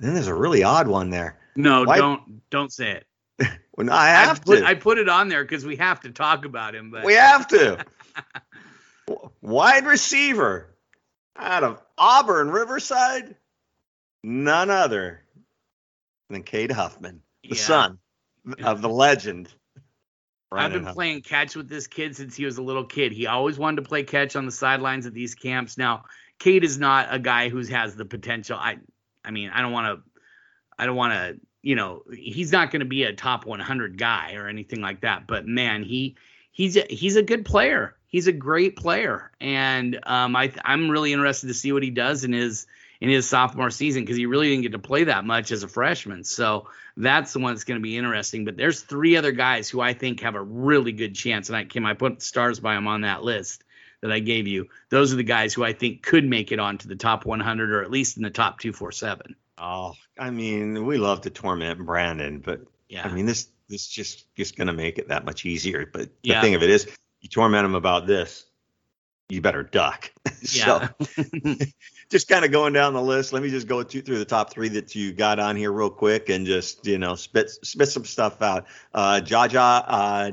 then 0.00 0.14
there's 0.14 0.26
a 0.26 0.34
really 0.34 0.64
odd 0.64 0.88
one 0.88 1.10
there. 1.10 1.38
No, 1.54 1.84
Why? 1.84 1.98
don't 1.98 2.50
don't 2.50 2.72
say 2.72 2.90
it. 2.90 3.06
well, 3.76 3.90
I 3.90 4.08
have 4.08 4.40
I 4.40 4.42
put, 4.42 4.58
to. 4.58 4.66
I 4.66 4.74
put 4.74 4.98
it 4.98 5.08
on 5.08 5.28
there 5.28 5.44
because 5.44 5.64
we 5.64 5.76
have 5.76 6.00
to 6.00 6.10
talk 6.10 6.44
about 6.44 6.74
him. 6.74 6.90
But 6.90 7.04
we 7.04 7.14
have 7.14 7.46
to. 7.48 7.84
Wide 9.40 9.86
receiver 9.86 10.74
out 11.36 11.64
of 11.64 11.82
Auburn 11.96 12.50
Riverside, 12.50 13.36
none 14.22 14.70
other 14.70 15.22
than 16.30 16.42
Cade 16.42 16.70
Huffman, 16.70 17.22
the 17.42 17.56
yeah. 17.56 17.62
son 17.62 17.98
of 18.62 18.82
the 18.82 18.88
legend. 18.88 19.52
I've 20.50 20.72
been 20.72 20.80
Huffman. 20.80 20.94
playing 20.94 21.22
catch 21.22 21.56
with 21.56 21.68
this 21.68 21.86
kid 21.86 22.14
since 22.16 22.36
he 22.36 22.44
was 22.44 22.58
a 22.58 22.62
little 22.62 22.84
kid. 22.84 23.12
He 23.12 23.26
always 23.26 23.58
wanted 23.58 23.82
to 23.82 23.88
play 23.88 24.02
catch 24.02 24.36
on 24.36 24.44
the 24.44 24.52
sidelines 24.52 25.06
at 25.06 25.14
these 25.14 25.34
camps. 25.34 25.78
Now, 25.78 26.04
Cade 26.38 26.64
is 26.64 26.78
not 26.78 27.08
a 27.10 27.18
guy 27.18 27.48
who 27.48 27.64
has 27.66 27.96
the 27.96 28.04
potential. 28.04 28.58
I, 28.58 28.78
I 29.24 29.30
mean, 29.30 29.50
I 29.50 29.62
don't 29.62 29.72
want 29.72 29.98
to, 29.98 30.10
I 30.78 30.86
don't 30.86 30.96
want 30.96 31.12
to, 31.14 31.40
you 31.62 31.76
know, 31.76 32.02
he's 32.12 32.52
not 32.52 32.70
going 32.70 32.80
to 32.80 32.86
be 32.86 33.04
a 33.04 33.14
top 33.14 33.46
100 33.46 33.96
guy 33.96 34.34
or 34.34 34.48
anything 34.48 34.80
like 34.80 35.02
that. 35.02 35.26
But 35.26 35.46
man, 35.46 35.84
he, 35.84 36.16
he's 36.52 36.76
a, 36.76 36.86
he's 36.88 37.16
a 37.16 37.22
good 37.22 37.44
player 37.44 37.96
he's 38.12 38.28
a 38.28 38.32
great 38.32 38.76
player, 38.76 39.32
and 39.40 39.98
um, 40.04 40.36
I, 40.36 40.52
I'm 40.64 40.90
really 40.90 41.12
interested 41.12 41.48
to 41.48 41.54
see 41.54 41.72
what 41.72 41.82
he 41.82 41.90
does 41.90 42.22
in 42.22 42.32
his 42.32 42.66
in 43.00 43.08
his 43.08 43.28
sophomore 43.28 43.70
season 43.70 44.02
because 44.02 44.16
he 44.16 44.26
really 44.26 44.48
didn't 44.48 44.62
get 44.62 44.72
to 44.72 44.78
play 44.78 45.02
that 45.04 45.24
much 45.24 45.50
as 45.50 45.64
a 45.64 45.68
freshman. 45.68 46.22
So 46.22 46.68
that's 46.96 47.32
the 47.32 47.40
one 47.40 47.52
that's 47.52 47.64
going 47.64 47.80
to 47.80 47.82
be 47.82 47.96
interesting. 47.96 48.44
But 48.44 48.56
there's 48.56 48.80
three 48.80 49.16
other 49.16 49.32
guys 49.32 49.68
who 49.68 49.80
I 49.80 49.92
think 49.92 50.20
have 50.20 50.36
a 50.36 50.42
really 50.42 50.92
good 50.92 51.16
chance, 51.16 51.48
and 51.48 51.56
I 51.56 51.64
Kim, 51.64 51.84
I 51.84 51.94
put 51.94 52.22
stars 52.22 52.60
by 52.60 52.74
them 52.74 52.86
on 52.86 53.00
that 53.00 53.24
list 53.24 53.64
that 54.02 54.12
I 54.12 54.20
gave 54.20 54.46
you. 54.46 54.68
Those 54.90 55.12
are 55.12 55.16
the 55.16 55.24
guys 55.24 55.54
who 55.54 55.64
I 55.64 55.72
think 55.72 56.02
could 56.02 56.24
make 56.24 56.52
it 56.52 56.60
onto 56.60 56.88
the 56.88 56.96
top 56.96 57.24
100 57.24 57.72
or 57.72 57.82
at 57.82 57.90
least 57.90 58.16
in 58.16 58.22
the 58.22 58.30
top 58.30 58.58
247. 58.58 59.36
Oh, 59.58 59.94
I 60.18 60.30
mean, 60.30 60.86
we 60.86 60.98
love 60.98 61.20
to 61.22 61.30
torment 61.30 61.84
Brandon, 61.86 62.40
but 62.40 62.62
yeah, 62.88 63.06
I 63.06 63.12
mean 63.12 63.26
this 63.26 63.48
this 63.72 63.88
just 63.88 64.32
just 64.36 64.56
going 64.56 64.68
to 64.68 64.72
make 64.72 64.98
it 64.98 65.08
that 65.08 65.24
much 65.24 65.44
easier. 65.44 65.88
But 65.92 66.10
the 66.22 66.30
yeah. 66.30 66.40
thing 66.40 66.54
of 66.54 66.62
it 66.62 66.70
is, 66.70 66.86
you 67.20 67.28
torment 67.28 67.64
them 67.64 67.74
about 67.74 68.06
this, 68.06 68.44
you 69.28 69.40
better 69.40 69.62
duck. 69.62 70.12
so 70.42 70.86
just 72.10 72.28
kind 72.28 72.44
of 72.44 72.52
going 72.52 72.74
down 72.74 72.92
the 72.92 73.02
list. 73.02 73.32
Let 73.32 73.42
me 73.42 73.48
just 73.48 73.66
go 73.66 73.82
through 73.82 74.02
the 74.02 74.24
top 74.24 74.52
three 74.52 74.68
that 74.70 74.94
you 74.94 75.12
got 75.12 75.38
on 75.38 75.56
here 75.56 75.72
real 75.72 75.90
quick 75.90 76.28
and 76.28 76.46
just, 76.46 76.86
you 76.86 76.98
know, 76.98 77.14
spit 77.14 77.50
spit 77.50 77.88
some 77.88 78.04
stuff 78.04 78.42
out. 78.42 78.66
Uh, 78.92 79.20
Jaja 79.24 79.84
uh, 79.86 80.30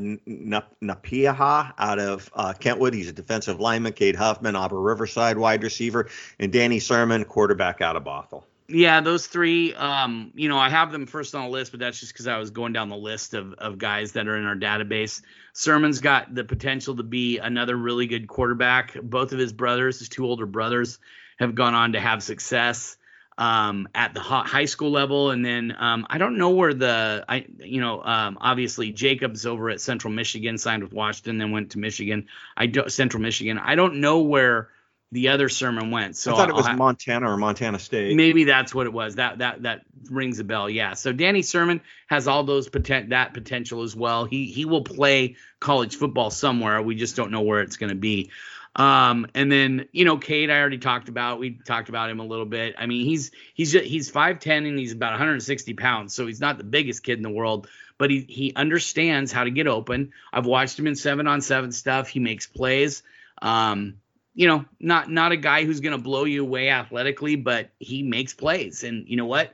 Napiaha 0.83 1.73
out 1.77 1.99
of 1.99 2.29
uh, 2.33 2.53
Kentwood. 2.53 2.93
He's 2.93 3.07
a 3.07 3.13
defensive 3.13 3.59
lineman. 3.59 3.93
Cade 3.93 4.17
Huffman, 4.17 4.55
Auburn 4.55 4.79
Riverside 4.79 5.37
wide 5.37 5.63
receiver. 5.63 6.09
And 6.37 6.51
Danny 6.51 6.79
Sirmon, 6.79 7.25
quarterback 7.25 7.81
out 7.81 7.95
of 7.95 8.03
Bothell. 8.03 8.43
Yeah, 8.69 9.01
those 9.01 9.25
three. 9.25 9.73
Um, 9.73 10.31
you 10.35 10.47
know, 10.47 10.57
I 10.57 10.69
have 10.69 10.91
them 10.91 11.07
first 11.07 11.33
on 11.33 11.45
the 11.45 11.49
list, 11.49 11.71
but 11.71 11.79
that's 11.79 11.99
just 11.99 12.13
because 12.13 12.27
I 12.27 12.37
was 12.37 12.51
going 12.51 12.71
down 12.71 12.89
the 12.89 12.97
list 12.97 13.33
of 13.33 13.53
of 13.53 13.79
guys 13.79 14.11
that 14.11 14.27
are 14.27 14.37
in 14.37 14.45
our 14.45 14.55
database. 14.55 15.21
Sirmon's 15.55 15.99
got 15.99 16.33
the 16.33 16.43
potential 16.43 16.95
to 16.95 17.03
be 17.03 17.39
another 17.39 17.75
really 17.75 18.05
good 18.05 18.27
quarterback. 18.27 18.95
Both 19.01 19.33
of 19.33 19.39
his 19.39 19.53
brothers, 19.53 19.99
his 19.99 20.09
two 20.09 20.25
older 20.25 20.45
brothers, 20.45 20.99
have 21.39 21.55
gone 21.55 21.73
on 21.73 21.93
to 21.93 21.99
have 21.99 22.21
success 22.21 22.97
um, 23.39 23.87
at 23.95 24.13
the 24.13 24.19
high 24.19 24.65
school 24.65 24.91
level, 24.91 25.31
and 25.31 25.43
then 25.43 25.73
um, 25.79 26.05
I 26.07 26.19
don't 26.19 26.37
know 26.37 26.51
where 26.51 26.73
the 26.73 27.25
I 27.27 27.47
you 27.57 27.81
know 27.81 28.03
um, 28.03 28.37
obviously 28.39 28.91
Jacobs 28.91 29.47
over 29.47 29.71
at 29.71 29.81
Central 29.81 30.13
Michigan 30.13 30.59
signed 30.59 30.83
with 30.83 30.93
Washington, 30.93 31.39
then 31.39 31.51
went 31.51 31.71
to 31.71 31.79
Michigan. 31.79 32.27
I 32.55 32.67
do, 32.67 32.87
Central 32.87 33.23
Michigan. 33.23 33.57
I 33.57 33.73
don't 33.73 33.95
know 33.95 34.19
where 34.19 34.69
the 35.11 35.29
other 35.29 35.49
sirmon 35.49 35.91
went. 35.91 36.15
So 36.15 36.33
I 36.33 36.37
thought 36.37 36.49
it 36.49 36.55
was 36.55 36.69
Montana 36.69 37.31
or 37.31 37.37
Montana 37.37 37.79
State. 37.79 38.15
Maybe 38.15 38.43
that's 38.43 38.75
what 38.75 38.85
it 38.85 38.93
was. 38.93 39.15
That 39.15 39.39
that 39.39 39.63
that 39.63 39.81
rings 40.09 40.39
a 40.39 40.43
bell. 40.43 40.69
Yeah. 40.69 40.93
So 40.93 41.11
Danny 41.11 41.41
Sirmon 41.41 41.81
has 42.07 42.27
all 42.27 42.43
those 42.43 42.69
potent 42.69 43.09
that 43.09 43.33
potential 43.33 43.83
as 43.83 43.95
well. 43.95 44.25
He 44.25 44.45
he 44.45 44.65
will 44.65 44.83
play 44.83 45.35
college 45.59 45.95
football 45.95 46.29
somewhere. 46.29 46.81
We 46.81 46.95
just 46.95 47.15
don't 47.15 47.31
know 47.31 47.41
where 47.41 47.61
it's 47.61 47.77
going 47.77 47.89
to 47.89 47.95
be. 47.95 48.29
Um, 48.75 49.27
and 49.33 49.51
then 49.51 49.87
you 49.91 50.05
know, 50.05 50.17
Cade, 50.17 50.51
I 50.51 50.59
already 50.59 50.77
talked 50.77 51.09
about. 51.09 51.39
We 51.39 51.51
talked 51.51 51.89
about 51.89 52.11
him 52.11 52.19
a 52.19 52.25
little 52.25 52.45
bit. 52.45 52.75
I 52.77 52.85
mean, 52.85 53.05
he's 53.05 53.31
he's 53.55 53.71
just, 53.71 53.85
he's 53.85 54.11
five 54.11 54.39
ten 54.39 54.65
and 54.65 54.77
he's 54.77 54.91
about 54.91 55.11
160 55.13 55.73
pounds, 55.73 56.13
so 56.13 56.27
he's 56.27 56.39
not 56.39 56.59
the 56.59 56.63
biggest 56.63 57.03
kid 57.03 57.17
in 57.17 57.23
the 57.23 57.31
world, 57.31 57.67
but 57.97 58.11
he 58.11 58.19
he 58.29 58.53
understands 58.55 59.31
how 59.31 59.43
to 59.43 59.51
get 59.51 59.65
open. 59.65 60.11
I've 60.31 60.45
watched 60.45 60.77
him 60.77 60.85
in 60.85 60.95
seven 60.95 61.25
on 61.25 61.41
seven 61.41 61.71
stuff. 61.71 62.09
He 62.09 62.19
makes 62.19 62.45
plays. 62.45 63.01
Um, 63.41 63.95
you 64.39 64.47
know, 64.47 64.63
not 64.79 65.11
not 65.11 65.33
a 65.33 65.35
guy 65.35 65.65
who's 65.65 65.81
going 65.81 65.91
to 65.91 66.01
blow 66.01 66.23
you 66.23 66.43
away 66.43 66.69
athletically, 66.69 67.35
but 67.35 67.71
he 67.77 68.03
makes 68.03 68.33
plays. 68.33 68.85
And 68.85 69.05
you 69.05 69.17
know 69.17 69.25
what? 69.25 69.51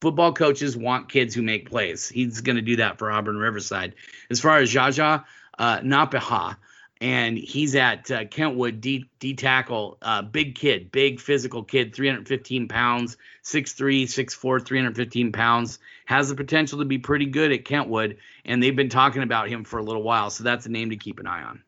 Football 0.00 0.32
coaches 0.32 0.74
want 0.74 1.10
kids 1.10 1.34
who 1.34 1.42
make 1.42 1.68
plays. 1.68 2.08
He's 2.08 2.40
going 2.40 2.56
to 2.56 2.62
do 2.62 2.76
that 2.76 2.98
for 2.98 3.12
Auburn 3.12 3.36
Riverside. 3.36 3.94
As 4.30 4.40
far 4.40 4.56
as 4.56 4.72
Jaja 4.72 5.24
uh, 5.58 5.80
Napaha, 5.80 6.56
and 6.98 7.36
he's 7.36 7.74
at 7.74 8.10
uh, 8.10 8.24
Kentwood 8.24 8.80
D, 8.80 9.04
D 9.18 9.34
tackle, 9.34 9.98
uh, 10.00 10.22
big 10.22 10.54
kid, 10.54 10.90
big 10.90 11.20
physical 11.20 11.62
kid, 11.62 11.94
315 11.94 12.68
pounds, 12.68 13.18
6'3, 13.44 14.04
6'4, 14.04 14.64
315 14.64 15.32
pounds, 15.32 15.78
has 16.06 16.30
the 16.30 16.34
potential 16.34 16.78
to 16.78 16.86
be 16.86 16.96
pretty 16.96 17.26
good 17.26 17.52
at 17.52 17.66
Kentwood, 17.66 18.16
and 18.46 18.62
they've 18.62 18.74
been 18.74 18.88
talking 18.88 19.22
about 19.22 19.50
him 19.50 19.64
for 19.64 19.78
a 19.78 19.82
little 19.82 20.02
while, 20.02 20.30
so 20.30 20.42
that's 20.42 20.64
a 20.64 20.70
name 20.70 20.88
to 20.88 20.96
keep 20.96 21.20
an 21.20 21.26
eye 21.26 21.42
on. 21.42 21.62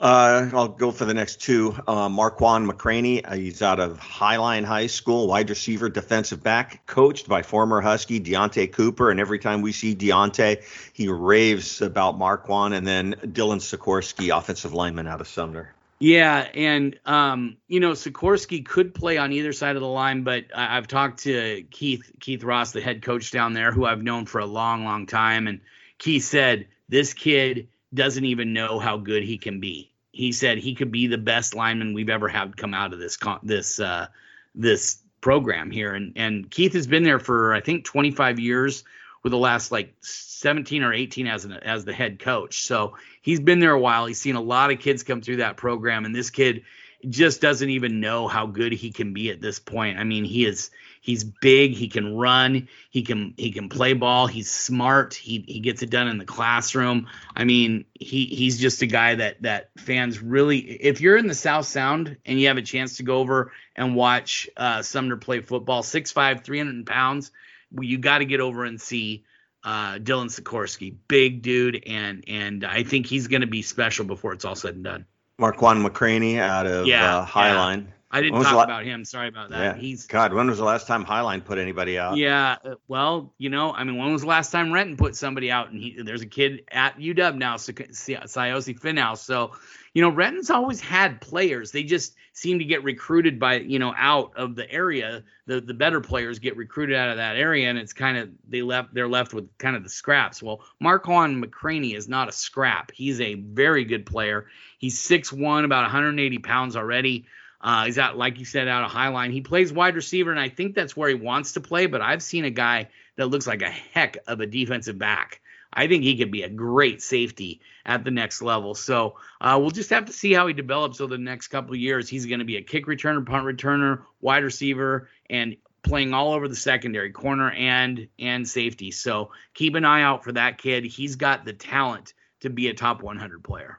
Uh, 0.00 0.48
I'll 0.52 0.68
go 0.68 0.92
for 0.92 1.04
the 1.04 1.14
next 1.14 1.40
two. 1.40 1.74
Uh, 1.86 2.08
Marquand 2.08 2.70
McCraney, 2.70 3.20
uh, 3.24 3.34
he's 3.34 3.62
out 3.62 3.80
of 3.80 3.98
Highline 3.98 4.64
High 4.64 4.86
School, 4.86 5.26
wide 5.26 5.50
receiver, 5.50 5.88
defensive 5.88 6.42
back, 6.42 6.86
coached 6.86 7.28
by 7.28 7.42
former 7.42 7.80
Husky 7.80 8.20
Deontae 8.20 8.72
Cooper. 8.72 9.10
And 9.10 9.18
every 9.18 9.40
time 9.40 9.60
we 9.60 9.72
see 9.72 9.96
Deontae, 9.96 10.62
he 10.92 11.08
raves 11.08 11.82
about 11.82 12.16
Marquand. 12.16 12.74
And 12.74 12.86
then 12.86 13.14
Dylan 13.22 13.58
Sikorsky, 13.58 14.36
offensive 14.36 14.72
lineman 14.72 15.08
out 15.08 15.20
of 15.20 15.26
Sumner. 15.26 15.74
Yeah, 16.00 16.46
and 16.54 16.98
um, 17.06 17.56
you 17.66 17.80
know 17.80 17.90
Sikorsky 17.90 18.64
could 18.64 18.94
play 18.94 19.18
on 19.18 19.32
either 19.32 19.52
side 19.52 19.74
of 19.74 19.82
the 19.82 19.88
line, 19.88 20.22
but 20.22 20.44
I- 20.54 20.76
have 20.76 20.86
talked 20.86 21.24
to 21.24 21.64
Keith 21.70 22.12
Keith 22.20 22.44
Ross, 22.44 22.70
the 22.70 22.80
head 22.80 23.02
coach 23.02 23.32
down 23.32 23.52
there, 23.52 23.72
who 23.72 23.84
I've 23.84 24.02
known 24.02 24.26
for 24.26 24.38
a 24.38 24.46
long, 24.46 24.84
long 24.84 25.06
time, 25.06 25.48
and 25.48 25.60
Keith 25.98 26.22
said 26.24 26.68
this 26.88 27.14
kid 27.14 27.68
doesn't 27.92 28.24
even 28.24 28.52
know 28.52 28.78
how 28.78 28.98
good 28.98 29.24
he 29.24 29.38
can 29.38 29.58
be. 29.58 29.87
He 30.12 30.32
said 30.32 30.58
he 30.58 30.74
could 30.74 30.90
be 30.90 31.06
the 31.06 31.18
best 31.18 31.54
lineman 31.54 31.94
we've 31.94 32.08
ever 32.08 32.28
had 32.28 32.56
come 32.56 32.74
out 32.74 32.92
of 32.92 32.98
this 32.98 33.18
this 33.42 33.78
uh, 33.78 34.06
this 34.54 34.98
program 35.20 35.70
here. 35.70 35.94
And 35.94 36.12
and 36.16 36.50
Keith 36.50 36.72
has 36.72 36.86
been 36.86 37.02
there 37.02 37.18
for 37.18 37.54
I 37.54 37.60
think 37.60 37.84
25 37.84 38.38
years, 38.38 38.84
with 39.22 39.32
the 39.32 39.38
last 39.38 39.72
like 39.72 39.94
17 40.00 40.82
or 40.82 40.92
18 40.92 41.26
as 41.26 41.44
an 41.44 41.52
as 41.52 41.84
the 41.84 41.92
head 41.92 42.18
coach. 42.18 42.62
So 42.62 42.96
he's 43.22 43.40
been 43.40 43.60
there 43.60 43.72
a 43.72 43.80
while. 43.80 44.06
He's 44.06 44.20
seen 44.20 44.36
a 44.36 44.40
lot 44.40 44.70
of 44.72 44.78
kids 44.78 45.02
come 45.02 45.20
through 45.20 45.36
that 45.36 45.56
program, 45.56 46.04
and 46.04 46.14
this 46.14 46.30
kid 46.30 46.62
just 47.08 47.40
doesn't 47.40 47.70
even 47.70 48.00
know 48.00 48.26
how 48.26 48.46
good 48.46 48.72
he 48.72 48.90
can 48.90 49.12
be 49.12 49.30
at 49.30 49.40
this 49.40 49.58
point. 49.58 49.98
I 49.98 50.04
mean, 50.04 50.24
he 50.24 50.44
is 50.44 50.70
He's 51.08 51.24
big. 51.24 51.72
He 51.72 51.88
can 51.88 52.18
run. 52.18 52.68
He 52.90 53.00
can 53.00 53.32
he 53.38 53.50
can 53.50 53.70
play 53.70 53.94
ball. 53.94 54.26
He's 54.26 54.50
smart. 54.50 55.14
He 55.14 55.42
he 55.48 55.60
gets 55.60 55.82
it 55.82 55.88
done 55.88 56.06
in 56.06 56.18
the 56.18 56.26
classroom. 56.26 57.08
I 57.34 57.44
mean, 57.44 57.86
he 57.94 58.26
he's 58.26 58.60
just 58.60 58.82
a 58.82 58.86
guy 58.86 59.14
that 59.14 59.40
that 59.40 59.70
fans 59.78 60.20
really. 60.20 60.58
If 60.58 61.00
you're 61.00 61.16
in 61.16 61.26
the 61.26 61.34
South 61.34 61.64
Sound 61.64 62.18
and 62.26 62.38
you 62.38 62.48
have 62.48 62.58
a 62.58 62.62
chance 62.62 62.98
to 62.98 63.04
go 63.04 63.20
over 63.20 63.52
and 63.74 63.96
watch 63.96 64.50
uh, 64.54 64.82
Sumner 64.82 65.16
play 65.16 65.40
football, 65.40 65.82
6'5", 65.82 66.44
300 66.44 66.84
pounds, 66.84 67.30
well, 67.72 67.84
you 67.84 67.96
got 67.96 68.18
to 68.18 68.26
get 68.26 68.40
over 68.40 68.66
and 68.66 68.78
see 68.78 69.24
uh, 69.64 69.94
Dylan 69.94 70.26
Sikorsky, 70.26 70.94
big 71.08 71.40
dude, 71.40 71.84
and 71.86 72.22
and 72.28 72.66
I 72.66 72.82
think 72.82 73.06
he's 73.06 73.28
going 73.28 73.40
to 73.40 73.46
be 73.46 73.62
special 73.62 74.04
before 74.04 74.34
it's 74.34 74.44
all 74.44 74.56
said 74.56 74.74
and 74.74 74.84
done. 74.84 75.06
Marquand 75.38 75.82
McCraney 75.82 76.38
out 76.38 76.66
of 76.66 76.86
yeah, 76.86 77.20
uh, 77.20 77.24
Highline. 77.24 77.86
I 78.10 78.22
didn't 78.22 78.42
talk 78.42 78.54
la- 78.54 78.64
about 78.64 78.84
him. 78.84 79.04
Sorry 79.04 79.28
about 79.28 79.50
that. 79.50 79.76
Yeah. 79.76 79.80
He's 79.80 80.06
God, 80.06 80.32
when 80.32 80.46
was 80.48 80.58
the 80.58 80.64
last 80.64 80.86
time 80.86 81.04
Highline 81.04 81.44
put 81.44 81.58
anybody 81.58 81.98
out? 81.98 82.16
yeah. 82.16 82.56
uh, 82.64 82.74
Well, 82.88 83.34
you 83.36 83.50
know, 83.50 83.72
I 83.72 83.84
mean, 83.84 83.98
when 83.98 84.12
was 84.12 84.22
the 84.22 84.28
last 84.28 84.50
time 84.50 84.72
Renton 84.72 84.96
put 84.96 85.14
somebody 85.14 85.50
out? 85.50 85.70
And 85.70 85.78
he, 85.78 86.00
there's 86.02 86.22
a 86.22 86.26
kid 86.26 86.64
at 86.70 86.98
UW 86.98 87.36
now, 87.36 87.56
Siosi 87.56 88.80
Finhouse. 88.80 89.18
So, 89.18 89.52
you 89.92 90.02
know, 90.02 90.10
Renton's 90.10 90.48
always 90.50 90.80
had 90.80 91.20
players. 91.20 91.70
They 91.70 91.82
just 91.82 92.14
seem 92.32 92.60
to 92.60 92.64
get 92.64 92.82
recruited 92.84 93.38
by, 93.38 93.56
you 93.56 93.78
know, 93.78 93.92
out 93.96 94.32
of 94.36 94.54
the 94.54 94.70
area. 94.70 95.24
The 95.46 95.60
the 95.60 95.74
better 95.74 96.00
players 96.00 96.38
get 96.38 96.56
recruited 96.56 96.96
out 96.96 97.10
of 97.10 97.16
that 97.16 97.36
area, 97.36 97.68
and 97.68 97.78
it's 97.78 97.92
kind 97.92 98.16
of 98.16 98.30
they 98.48 98.62
left 98.62 98.94
they're 98.94 99.08
left 99.08 99.34
with 99.34 99.56
kind 99.58 99.76
of 99.76 99.82
the 99.82 99.88
scraps. 99.88 100.42
Well, 100.42 100.62
Marquand 100.80 101.42
McCraney 101.42 101.94
is 101.96 102.08
not 102.08 102.28
a 102.28 102.32
scrap. 102.32 102.90
He's 102.92 103.20
a 103.20 103.34
very 103.34 103.84
good 103.84 104.06
player. 104.06 104.46
He's 104.78 105.02
6'1", 105.02 105.64
about 105.64 105.82
180 105.82 106.38
pounds 106.38 106.76
already. 106.76 107.26
Uh, 107.60 107.86
he's 107.86 107.98
out, 107.98 108.16
like 108.16 108.38
you 108.38 108.44
said, 108.44 108.68
out 108.68 108.84
of 108.84 108.90
Highline. 108.90 109.32
He 109.32 109.40
plays 109.40 109.72
wide 109.72 109.96
receiver, 109.96 110.30
and 110.30 110.38
I 110.38 110.48
think 110.48 110.74
that's 110.74 110.96
where 110.96 111.08
he 111.08 111.14
wants 111.14 111.52
to 111.52 111.60
play. 111.60 111.86
But 111.86 112.00
I've 112.00 112.22
seen 112.22 112.44
a 112.44 112.50
guy 112.50 112.88
that 113.16 113.26
looks 113.26 113.46
like 113.46 113.62
a 113.62 113.70
heck 113.70 114.16
of 114.26 114.40
a 114.40 114.46
defensive 114.46 114.98
back. 114.98 115.40
I 115.72 115.86
think 115.86 116.02
he 116.02 116.16
could 116.16 116.30
be 116.30 116.42
a 116.42 116.48
great 116.48 117.02
safety 117.02 117.60
at 117.84 118.04
the 118.04 118.10
next 118.10 118.40
level. 118.42 118.74
So 118.74 119.16
uh, 119.40 119.58
we'll 119.60 119.70
just 119.70 119.90
have 119.90 120.06
to 120.06 120.12
see 120.12 120.32
how 120.32 120.46
he 120.46 120.54
develops 120.54 121.00
over 121.00 121.16
the 121.16 121.22
next 121.22 121.48
couple 121.48 121.76
years. 121.76 122.08
He's 122.08 122.26
going 122.26 122.38
to 122.38 122.44
be 122.44 122.56
a 122.56 122.62
kick 122.62 122.86
returner, 122.86 123.24
punt 123.24 123.44
returner, 123.44 124.02
wide 124.20 124.44
receiver, 124.44 125.08
and 125.28 125.56
playing 125.82 126.14
all 126.14 126.32
over 126.32 126.48
the 126.48 126.56
secondary, 126.56 127.10
corner 127.10 127.50
and 127.50 128.08
and 128.18 128.48
safety. 128.48 128.90
So 128.90 129.32
keep 129.54 129.74
an 129.74 129.84
eye 129.84 130.02
out 130.02 130.24
for 130.24 130.32
that 130.32 130.58
kid. 130.58 130.84
He's 130.84 131.16
got 131.16 131.44
the 131.44 131.52
talent 131.52 132.14
to 132.40 132.50
be 132.50 132.68
a 132.68 132.74
top 132.74 133.02
100 133.02 133.44
player. 133.44 133.78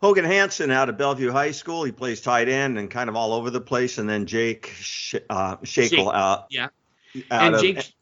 Hogan 0.00 0.24
Hansen 0.24 0.70
out 0.70 0.88
of 0.88 0.96
Bellevue 0.96 1.30
High 1.30 1.50
School. 1.50 1.84
He 1.84 1.92
plays 1.92 2.20
tight 2.20 2.48
end 2.48 2.78
and 2.78 2.90
kind 2.90 3.10
of 3.10 3.16
all 3.16 3.32
over 3.32 3.50
the 3.50 3.60
place. 3.60 3.98
And 3.98 4.08
then 4.08 4.26
Jake 4.26 4.72
Sh- 4.78 5.16
uh, 5.28 5.56
Shakel 5.58 5.88
Shake- 5.90 5.98
out, 5.98 6.46
yeah. 6.50 6.68
out, 7.30 7.42
and 7.42 7.54
of, 7.54 7.60
Jake, 7.60 7.92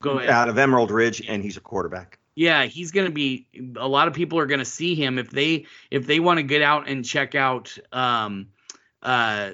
go 0.00 0.18
ahead. 0.18 0.30
out 0.30 0.48
of 0.48 0.56
Emerald 0.56 0.90
Ridge, 0.90 1.22
and 1.26 1.42
he's 1.42 1.56
a 1.56 1.60
quarterback. 1.60 2.18
Yeah, 2.36 2.64
he's 2.64 2.90
going 2.90 3.06
to 3.06 3.12
be. 3.12 3.46
A 3.76 3.86
lot 3.86 4.08
of 4.08 4.14
people 4.14 4.38
are 4.38 4.46
going 4.46 4.58
to 4.58 4.64
see 4.64 4.94
him 4.94 5.18
if 5.18 5.30
they 5.30 5.66
if 5.90 6.06
they 6.06 6.20
want 6.20 6.38
to 6.38 6.42
get 6.42 6.62
out 6.62 6.88
and 6.88 7.04
check 7.04 7.34
out 7.34 7.76
um, 7.92 8.48
uh, 9.02 9.52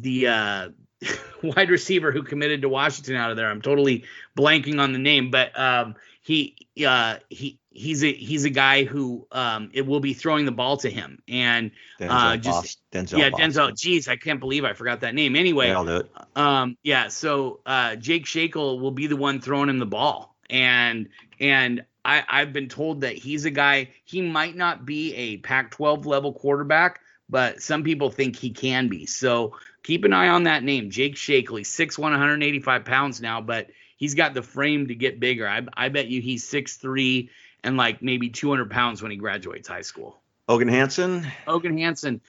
the 0.00 0.28
uh, 0.28 0.68
wide 1.42 1.70
receiver 1.70 2.12
who 2.12 2.22
committed 2.22 2.62
to 2.62 2.68
Washington 2.68 3.16
out 3.16 3.30
of 3.30 3.36
there. 3.36 3.50
I'm 3.50 3.62
totally 3.62 4.04
blanking 4.36 4.80
on 4.80 4.92
the 4.92 4.98
name, 4.98 5.30
but 5.30 5.58
um, 5.58 5.96
he 6.22 6.56
uh, 6.86 7.16
he 7.28 7.58
he's 7.76 8.02
a 8.02 8.12
he's 8.12 8.44
a 8.44 8.50
guy 8.50 8.84
who 8.84 9.26
um, 9.32 9.70
it 9.74 9.86
will 9.86 10.00
be 10.00 10.14
throwing 10.14 10.44
the 10.46 10.52
ball 10.52 10.76
to 10.78 10.90
him 10.90 11.22
and 11.28 11.70
Denzel 12.00 12.10
Uh, 12.10 12.36
just- 12.36 12.78
Denzel 12.90 13.18
yeah 13.18 13.30
Boston. 13.30 13.50
Denzel. 13.50 13.78
Geez, 13.78 14.08
I 14.08 14.16
can't 14.16 14.40
believe 14.40 14.64
I 14.64 14.72
forgot 14.72 15.00
that 15.00 15.14
name. 15.14 15.36
Anyway, 15.36 15.66
Nailed 15.68 15.88
it. 15.90 16.10
um, 16.34 16.76
yeah, 16.82 17.08
so 17.08 17.60
uh, 17.66 17.96
Jake 17.96 18.24
Shakel 18.24 18.80
will 18.80 18.90
be 18.90 19.06
the 19.06 19.16
one 19.16 19.40
throwing 19.40 19.68
him 19.68 19.78
the 19.78 19.86
ball, 19.86 20.36
and 20.48 21.08
and 21.38 21.84
I, 22.04 22.22
I've 22.28 22.52
been 22.52 22.68
told 22.68 23.02
that 23.02 23.16
he's 23.16 23.44
a 23.44 23.50
guy. 23.50 23.88
He 24.04 24.22
might 24.22 24.56
not 24.56 24.86
be 24.86 25.14
a 25.14 25.36
Pac-12 25.38 26.06
level 26.06 26.32
quarterback, 26.32 27.00
but 27.28 27.60
some 27.60 27.82
people 27.82 28.10
think 28.10 28.36
he 28.36 28.50
can 28.50 28.88
be. 28.88 29.06
So 29.06 29.56
keep 29.82 30.04
an 30.04 30.12
eye 30.12 30.28
on 30.28 30.44
that 30.44 30.62
name, 30.62 30.90
Jake 30.90 31.16
Shakel. 31.16 31.58
He's 31.58 31.68
6'1", 31.76 31.98
185 31.98 32.84
pounds 32.84 33.20
now, 33.20 33.40
but 33.40 33.68
he's 33.96 34.14
got 34.14 34.34
the 34.34 34.42
frame 34.42 34.86
to 34.88 34.94
get 34.94 35.18
bigger. 35.18 35.48
I, 35.48 35.62
I 35.76 35.88
bet 35.88 36.06
you 36.06 36.20
he's 36.22 36.48
6'3", 36.48 37.28
and 37.64 37.76
like 37.76 38.02
maybe 38.02 38.28
200 38.28 38.70
pounds 38.70 39.02
when 39.02 39.10
he 39.10 39.16
graduates 39.16 39.68
high 39.68 39.82
school. 39.82 40.20
Hogan 40.48 40.68
Hansen. 40.68 41.26
Hogan 41.46 41.76
Hansen 41.76 42.20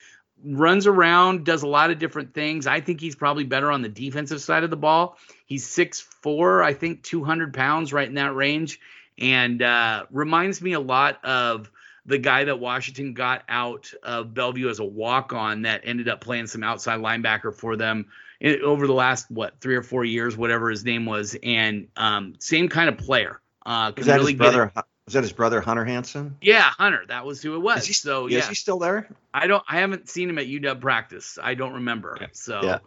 runs 0.43 0.87
around, 0.87 1.45
does 1.45 1.63
a 1.63 1.67
lot 1.67 1.91
of 1.91 1.99
different 1.99 2.33
things. 2.33 2.67
I 2.67 2.81
think 2.81 3.01
he's 3.01 3.15
probably 3.15 3.43
better 3.43 3.71
on 3.71 3.81
the 3.81 3.89
defensive 3.89 4.41
side 4.41 4.63
of 4.63 4.69
the 4.69 4.77
ball. 4.77 5.17
He's 5.45 5.67
6'4, 5.67 6.63
I 6.63 6.73
think 6.73 7.03
200 7.03 7.53
pounds, 7.53 7.93
right 7.93 8.07
in 8.07 8.15
that 8.15 8.35
range, 8.35 8.79
and 9.17 9.61
uh, 9.61 10.05
reminds 10.11 10.61
me 10.61 10.73
a 10.73 10.79
lot 10.79 11.23
of 11.25 11.71
the 12.05 12.17
guy 12.17 12.45
that 12.45 12.59
Washington 12.59 13.13
got 13.13 13.43
out 13.49 13.91
of 14.03 14.33
Bellevue 14.33 14.69
as 14.69 14.79
a 14.79 14.85
walk 14.85 15.33
on 15.33 15.63
that 15.63 15.81
ended 15.83 16.07
up 16.07 16.21
playing 16.21 16.47
some 16.47 16.63
outside 16.63 16.99
linebacker 17.01 17.53
for 17.53 17.75
them 17.75 18.05
in, 18.39 18.61
over 18.61 18.87
the 18.87 18.93
last, 18.93 19.29
what, 19.29 19.59
three 19.59 19.75
or 19.75 19.83
four 19.83 20.05
years, 20.05 20.37
whatever 20.37 20.69
his 20.69 20.85
name 20.85 21.05
was. 21.05 21.35
And 21.43 21.87
um, 21.97 22.35
same 22.39 22.69
kind 22.69 22.87
of 22.89 22.97
player. 22.97 23.41
Uh, 23.65 23.91
Was 23.97 24.05
that 24.05 24.15
really 24.15 24.33
his 24.33 24.37
brother? 24.37 24.71
Was 25.07 25.13
that 25.13 25.23
his 25.23 25.31
brother 25.31 25.61
Hunter 25.61 25.85
Hansen? 25.85 26.35
Yeah, 26.41 26.63
Hunter. 26.63 27.05
That 27.07 27.25
was 27.25 27.41
who 27.41 27.55
it 27.55 27.59
was. 27.59 27.83
Is 27.83 27.87
he, 27.87 27.93
so 27.93 28.27
is 28.27 28.33
yeah, 28.33 28.49
he 28.49 28.55
still 28.55 28.77
there? 28.77 29.07
I 29.33 29.47
don't. 29.47 29.63
I 29.65 29.77
haven't 29.77 30.09
seen 30.09 30.29
him 30.29 30.37
at 30.37 30.47
UW 30.47 30.81
practice. 30.81 31.39
I 31.41 31.53
don't 31.53 31.75
remember. 31.75 32.17
Yeah. 32.19 32.27
So, 32.33 32.61
Yeah. 32.61 32.79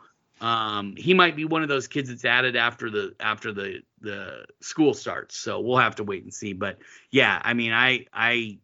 um, 0.43 0.97
he 0.97 1.15
might 1.15 1.35
be 1.35 1.47
one 1.47 1.63
of 1.63 1.71
those 1.71 1.89
kids 1.89 2.11
that's 2.11 2.27
added 2.27 2.57
after 2.57 2.91
the 2.91 3.15
after 3.19 3.53
the 3.55 3.81
the 4.03 4.45
school 4.61 4.93
starts. 4.93 5.39
So 5.39 5.61
we'll 5.61 5.79
have 5.79 5.97
to 5.97 6.05
wait 6.05 6.23
and 6.23 6.33
see. 6.35 6.53
But 6.53 6.77
yeah, 7.11 7.41
I 7.43 7.55
mean, 7.55 7.73
I 7.73 8.05
I 8.13 8.59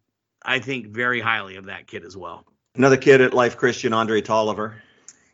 I 0.44 0.58
think 0.58 0.88
very 0.88 1.22
highly 1.22 1.56
of 1.56 1.64
that 1.64 1.86
kid 1.86 2.04
as 2.04 2.14
well. 2.14 2.44
Another 2.74 2.98
kid 2.98 3.22
at 3.22 3.32
Life 3.32 3.56
Christian, 3.56 3.94
Andre 3.94 4.20
Tolliver. 4.20 4.82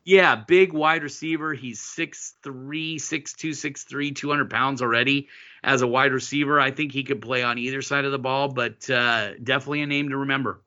Yeah, 0.04 0.34
big 0.34 0.72
wide 0.72 1.02
receiver. 1.02 1.54
He's 1.54 1.80
6'3, 1.80 2.96
6'2, 2.96 3.50
6'3, 3.50 4.16
200 4.16 4.50
pounds 4.50 4.82
already 4.82 5.28
as 5.62 5.82
a 5.82 5.86
wide 5.86 6.12
receiver. 6.12 6.58
I 6.58 6.72
think 6.72 6.92
he 6.92 7.04
could 7.04 7.22
play 7.22 7.42
on 7.42 7.58
either 7.58 7.82
side 7.82 8.04
of 8.04 8.12
the 8.12 8.18
ball, 8.18 8.48
but 8.48 8.88
uh, 8.90 9.34
definitely 9.42 9.82
a 9.82 9.86
name 9.86 10.08
to 10.08 10.16
remember. 10.18 10.60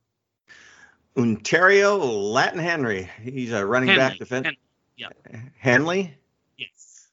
Ontario 1.17 1.97
Latin 1.97 2.59
Henry. 2.59 3.09
He's 3.21 3.51
a 3.51 3.65
running 3.65 3.89
Henley, 3.89 4.09
back 4.09 4.17
defense. 4.17 4.47
Hen- 4.97 5.51
Henley. 5.57 6.17
Yes. 6.57 7.07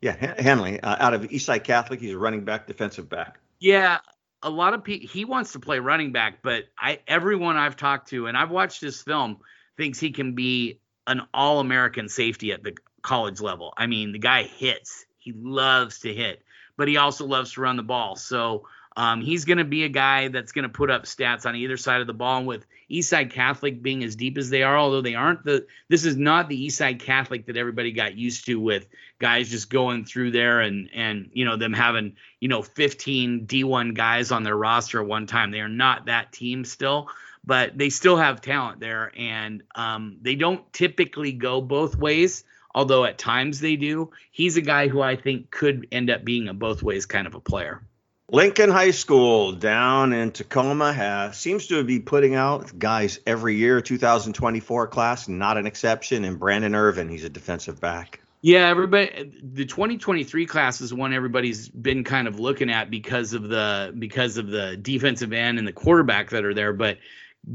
Yeah, 0.00 0.16
Hen- 0.16 0.38
Henley 0.38 0.80
uh, 0.80 0.96
out 0.98 1.14
of 1.14 1.22
Eastside 1.22 1.64
Catholic. 1.64 2.00
He's 2.00 2.14
a 2.14 2.18
running 2.18 2.44
back, 2.44 2.66
defensive 2.66 3.08
back. 3.08 3.38
Yeah, 3.58 3.98
a 4.42 4.50
lot 4.50 4.74
of 4.74 4.84
people. 4.84 5.08
He 5.08 5.24
wants 5.24 5.52
to 5.52 5.60
play 5.60 5.78
running 5.78 6.12
back, 6.12 6.42
but 6.42 6.64
I 6.78 7.00
everyone 7.06 7.56
I've 7.56 7.76
talked 7.76 8.08
to 8.10 8.26
and 8.26 8.36
I've 8.36 8.50
watched 8.50 8.80
this 8.80 9.00
film 9.02 9.38
thinks 9.76 10.00
he 10.00 10.10
can 10.10 10.34
be 10.34 10.80
an 11.06 11.22
all-American 11.34 12.08
safety 12.08 12.52
at 12.52 12.62
the 12.62 12.76
college 13.02 13.40
level. 13.40 13.74
I 13.76 13.86
mean, 13.86 14.12
the 14.12 14.18
guy 14.18 14.44
hits. 14.44 15.06
He 15.18 15.32
loves 15.32 16.00
to 16.00 16.14
hit, 16.14 16.42
but 16.76 16.88
he 16.88 16.96
also 16.96 17.26
loves 17.26 17.52
to 17.52 17.60
run 17.60 17.76
the 17.76 17.82
ball. 17.82 18.16
So 18.16 18.66
um, 18.96 19.22
he's 19.22 19.44
going 19.44 19.58
to 19.58 19.64
be 19.64 19.84
a 19.84 19.88
guy 19.88 20.28
that's 20.28 20.52
going 20.52 20.64
to 20.64 20.68
put 20.68 20.90
up 20.90 21.04
stats 21.04 21.46
on 21.46 21.56
either 21.56 21.76
side 21.76 22.00
of 22.00 22.06
the 22.06 22.12
ball. 22.12 22.38
And 22.38 22.46
with 22.46 22.66
Eastside 22.90 23.30
Catholic 23.30 23.82
being 23.82 24.04
as 24.04 24.16
deep 24.16 24.36
as 24.36 24.50
they 24.50 24.62
are, 24.62 24.76
although 24.76 25.00
they 25.00 25.14
aren't 25.14 25.44
the, 25.44 25.66
this 25.88 26.04
is 26.04 26.16
not 26.16 26.48
the 26.48 26.66
Eastside 26.66 27.00
Catholic 27.00 27.46
that 27.46 27.56
everybody 27.56 27.92
got 27.92 28.16
used 28.16 28.46
to 28.46 28.60
with 28.60 28.86
guys 29.18 29.48
just 29.48 29.70
going 29.70 30.04
through 30.04 30.32
there 30.32 30.60
and 30.60 30.90
and 30.92 31.30
you 31.32 31.44
know 31.44 31.56
them 31.56 31.72
having 31.72 32.16
you 32.40 32.48
know 32.48 32.60
15 32.60 33.46
D1 33.46 33.94
guys 33.94 34.32
on 34.32 34.42
their 34.42 34.56
roster 34.56 35.00
at 35.00 35.06
one 35.06 35.26
time. 35.26 35.50
They 35.50 35.60
are 35.60 35.68
not 35.68 36.06
that 36.06 36.32
team 36.32 36.64
still, 36.64 37.08
but 37.44 37.76
they 37.76 37.90
still 37.90 38.16
have 38.16 38.40
talent 38.40 38.80
there, 38.80 39.12
and 39.16 39.62
um, 39.74 40.18
they 40.22 40.34
don't 40.34 40.70
typically 40.72 41.32
go 41.32 41.60
both 41.60 41.96
ways. 41.96 42.44
Although 42.74 43.04
at 43.04 43.18
times 43.18 43.60
they 43.60 43.76
do. 43.76 44.12
He's 44.30 44.56
a 44.56 44.62
guy 44.62 44.88
who 44.88 45.02
I 45.02 45.16
think 45.16 45.50
could 45.50 45.88
end 45.92 46.08
up 46.08 46.24
being 46.24 46.48
a 46.48 46.54
both 46.54 46.82
ways 46.82 47.04
kind 47.04 47.26
of 47.26 47.34
a 47.34 47.40
player. 47.40 47.82
Lincoln 48.30 48.70
High 48.70 48.92
School 48.92 49.52
down 49.52 50.14
in 50.14 50.30
Tacoma 50.30 50.90
has, 50.90 51.36
seems 51.36 51.66
to 51.66 51.84
be 51.84 52.00
putting 52.00 52.34
out 52.34 52.78
guys 52.78 53.20
every 53.26 53.56
year. 53.56 53.82
2024 53.82 54.86
class, 54.86 55.28
not 55.28 55.58
an 55.58 55.66
exception. 55.66 56.24
And 56.24 56.38
Brandon 56.38 56.74
Irvin, 56.74 57.10
he's 57.10 57.24
a 57.24 57.28
defensive 57.28 57.78
back. 57.78 58.20
Yeah, 58.40 58.68
everybody. 58.68 59.32
The 59.42 59.66
2023 59.66 60.46
class 60.46 60.80
is 60.80 60.94
one 60.94 61.12
everybody's 61.12 61.68
been 61.68 62.04
kind 62.04 62.26
of 62.26 62.40
looking 62.40 62.70
at 62.70 62.90
because 62.90 63.34
of 63.34 63.48
the 63.48 63.94
because 63.96 64.38
of 64.38 64.48
the 64.48 64.78
defensive 64.78 65.34
end 65.34 65.58
and 65.58 65.68
the 65.68 65.72
quarterback 65.72 66.30
that 66.30 66.44
are 66.44 66.54
there. 66.54 66.72
But 66.72 66.98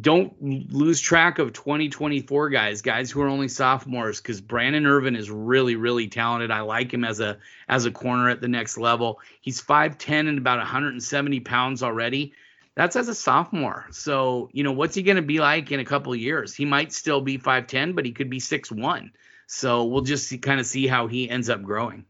don't 0.01 0.33
lose 0.41 0.99
track 0.99 1.39
of 1.39 1.53
2024 1.53 2.49
guys, 2.49 2.81
guys 2.81 3.09
who 3.09 3.21
are 3.21 3.27
only 3.27 3.47
sophomores, 3.47 4.19
because 4.19 4.41
Brandon 4.41 4.85
Irvin 4.85 5.15
is 5.15 5.31
really, 5.31 5.75
really 5.75 6.07
talented. 6.07 6.51
I 6.51 6.61
like 6.61 6.93
him 6.93 7.05
as 7.05 7.21
a 7.21 7.37
as 7.69 7.85
a 7.85 7.91
corner 7.91 8.29
at 8.29 8.41
the 8.41 8.49
next 8.49 8.77
level. 8.77 9.21
He's 9.39 9.61
5'10 9.61 10.27
and 10.27 10.37
about 10.37 10.57
170 10.57 11.39
pounds 11.39 11.83
already. 11.83 12.33
That's 12.75 12.95
as 12.95 13.07
a 13.07 13.15
sophomore. 13.15 13.87
So, 13.91 14.49
you 14.51 14.63
know, 14.63 14.73
what's 14.73 14.93
he 14.93 15.03
going 15.03 15.15
to 15.15 15.23
be 15.23 15.39
like 15.39 15.71
in 15.71 15.79
a 15.79 15.85
couple 15.85 16.13
of 16.13 16.19
years? 16.19 16.53
He 16.53 16.65
might 16.65 16.91
still 16.91 17.21
be 17.21 17.39
5'10, 17.39 17.95
but 17.95 18.05
he 18.05 18.11
could 18.11 18.29
be 18.29 18.39
6'1. 18.39 19.11
So 19.47 19.85
we'll 19.85 20.01
just 20.01 20.41
kind 20.41 20.59
of 20.59 20.65
see 20.65 20.85
how 20.85 21.07
he 21.07 21.29
ends 21.29 21.49
up 21.49 21.63
growing. 21.63 22.05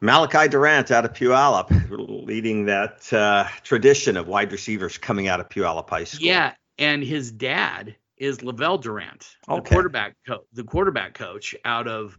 Malachi 0.00 0.48
Durant 0.48 0.90
out 0.90 1.06
of 1.06 1.14
Puyallup, 1.14 2.26
leading 2.26 2.66
that 2.66 3.10
uh, 3.10 3.48
tradition 3.62 4.18
of 4.18 4.28
wide 4.28 4.52
receivers 4.52 4.98
coming 4.98 5.28
out 5.28 5.40
of 5.40 5.48
Puyallup 5.48 5.88
High 5.88 6.04
School. 6.04 6.26
Yeah, 6.26 6.52
and 6.78 7.02
his 7.02 7.32
dad 7.32 7.96
is 8.16 8.42
Lavelle 8.42 8.78
Durant, 8.78 9.36
the 9.46 9.60
quarterback 9.70 10.16
co- 10.26 10.44
the 10.52 10.64
quarterback 10.64 11.14
coach 11.14 11.54
out 11.64 11.88
of 11.88 12.16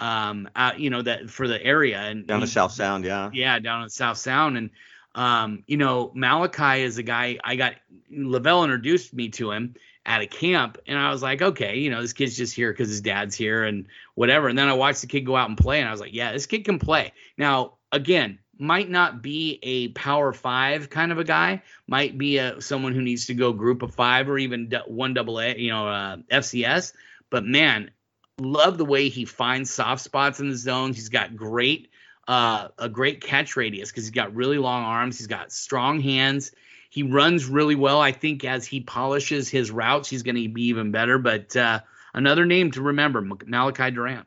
um 0.00 0.48
out, 0.54 0.78
you 0.78 0.90
know 0.90 1.02
that 1.02 1.30
for 1.30 1.48
the 1.48 1.62
area 1.62 2.00
and 2.00 2.26
down 2.26 2.40
the 2.40 2.46
South 2.46 2.72
Sound, 2.72 3.04
yeah. 3.04 3.30
yeah 3.32 3.58
down 3.58 3.82
in 3.82 3.88
South 3.88 4.18
Sound 4.18 4.56
and 4.56 4.70
Um, 5.14 5.64
you 5.66 5.78
know, 5.78 6.12
Malachi 6.14 6.82
is 6.82 6.98
a 6.98 7.02
guy 7.02 7.38
I 7.42 7.56
got 7.56 7.74
Lavelle 8.10 8.62
introduced 8.62 9.12
me 9.12 9.30
to 9.30 9.50
him 9.50 9.74
at 10.06 10.20
a 10.20 10.26
camp, 10.26 10.78
and 10.86 10.96
I 10.98 11.10
was 11.10 11.22
like, 11.22 11.42
okay, 11.42 11.78
you 11.78 11.90
know, 11.90 12.00
this 12.00 12.12
kid's 12.12 12.36
just 12.36 12.54
here 12.54 12.70
because 12.70 12.88
his 12.88 13.00
dad's 13.00 13.34
here 13.34 13.64
and 13.64 13.86
whatever. 14.14 14.48
And 14.48 14.56
then 14.56 14.68
I 14.68 14.74
watched 14.74 15.00
the 15.00 15.08
kid 15.08 15.22
go 15.26 15.34
out 15.34 15.48
and 15.48 15.58
play, 15.58 15.80
and 15.80 15.88
I 15.88 15.92
was 15.92 16.00
like, 16.00 16.14
yeah, 16.14 16.32
this 16.32 16.46
kid 16.46 16.64
can 16.64 16.78
play. 16.78 17.12
Now, 17.36 17.78
again, 17.90 18.38
might 18.58 18.90
not 18.90 19.22
be 19.22 19.58
a 19.62 19.88
power 19.88 20.32
five 20.32 20.90
kind 20.90 21.12
of 21.12 21.18
a 21.18 21.24
guy, 21.24 21.62
might 21.86 22.18
be 22.18 22.38
a 22.38 22.60
someone 22.60 22.92
who 22.92 23.02
needs 23.02 23.26
to 23.26 23.34
go 23.34 23.52
group 23.52 23.82
of 23.82 23.94
five 23.94 24.28
or 24.28 24.38
even 24.38 24.72
one 24.86 25.14
double 25.14 25.40
A, 25.40 25.56
you 25.56 25.70
know, 25.70 25.88
uh, 25.88 26.16
FCS. 26.30 26.92
But 27.30 27.44
man, 27.44 27.90
love 28.38 28.78
the 28.78 28.84
way 28.84 29.08
he 29.08 29.24
finds 29.24 29.70
soft 29.70 30.02
spots 30.02 30.40
in 30.40 30.50
the 30.50 30.56
zones. 30.56 30.96
He's 30.96 31.08
got 31.08 31.36
great 31.36 31.90
uh, 32.28 32.68
a 32.78 32.88
great 32.88 33.22
catch 33.22 33.56
radius 33.56 33.90
because 33.90 34.04
he's 34.04 34.10
got 34.10 34.34
really 34.34 34.58
long 34.58 34.84
arms. 34.84 35.16
He's 35.18 35.26
got 35.26 35.50
strong 35.50 35.98
hands. 35.98 36.52
He 36.90 37.02
runs 37.02 37.46
really 37.46 37.74
well. 37.74 38.00
I 38.00 38.12
think 38.12 38.44
as 38.44 38.66
he 38.66 38.80
polishes 38.80 39.48
his 39.48 39.70
routes, 39.70 40.08
he's 40.08 40.22
going 40.22 40.36
to 40.36 40.48
be 40.48 40.66
even 40.66 40.90
better. 40.90 41.18
But 41.18 41.56
uh, 41.56 41.80
another 42.12 42.44
name 42.44 42.70
to 42.72 42.82
remember, 42.82 43.22
Malachi 43.46 43.90
Durant. 43.90 44.26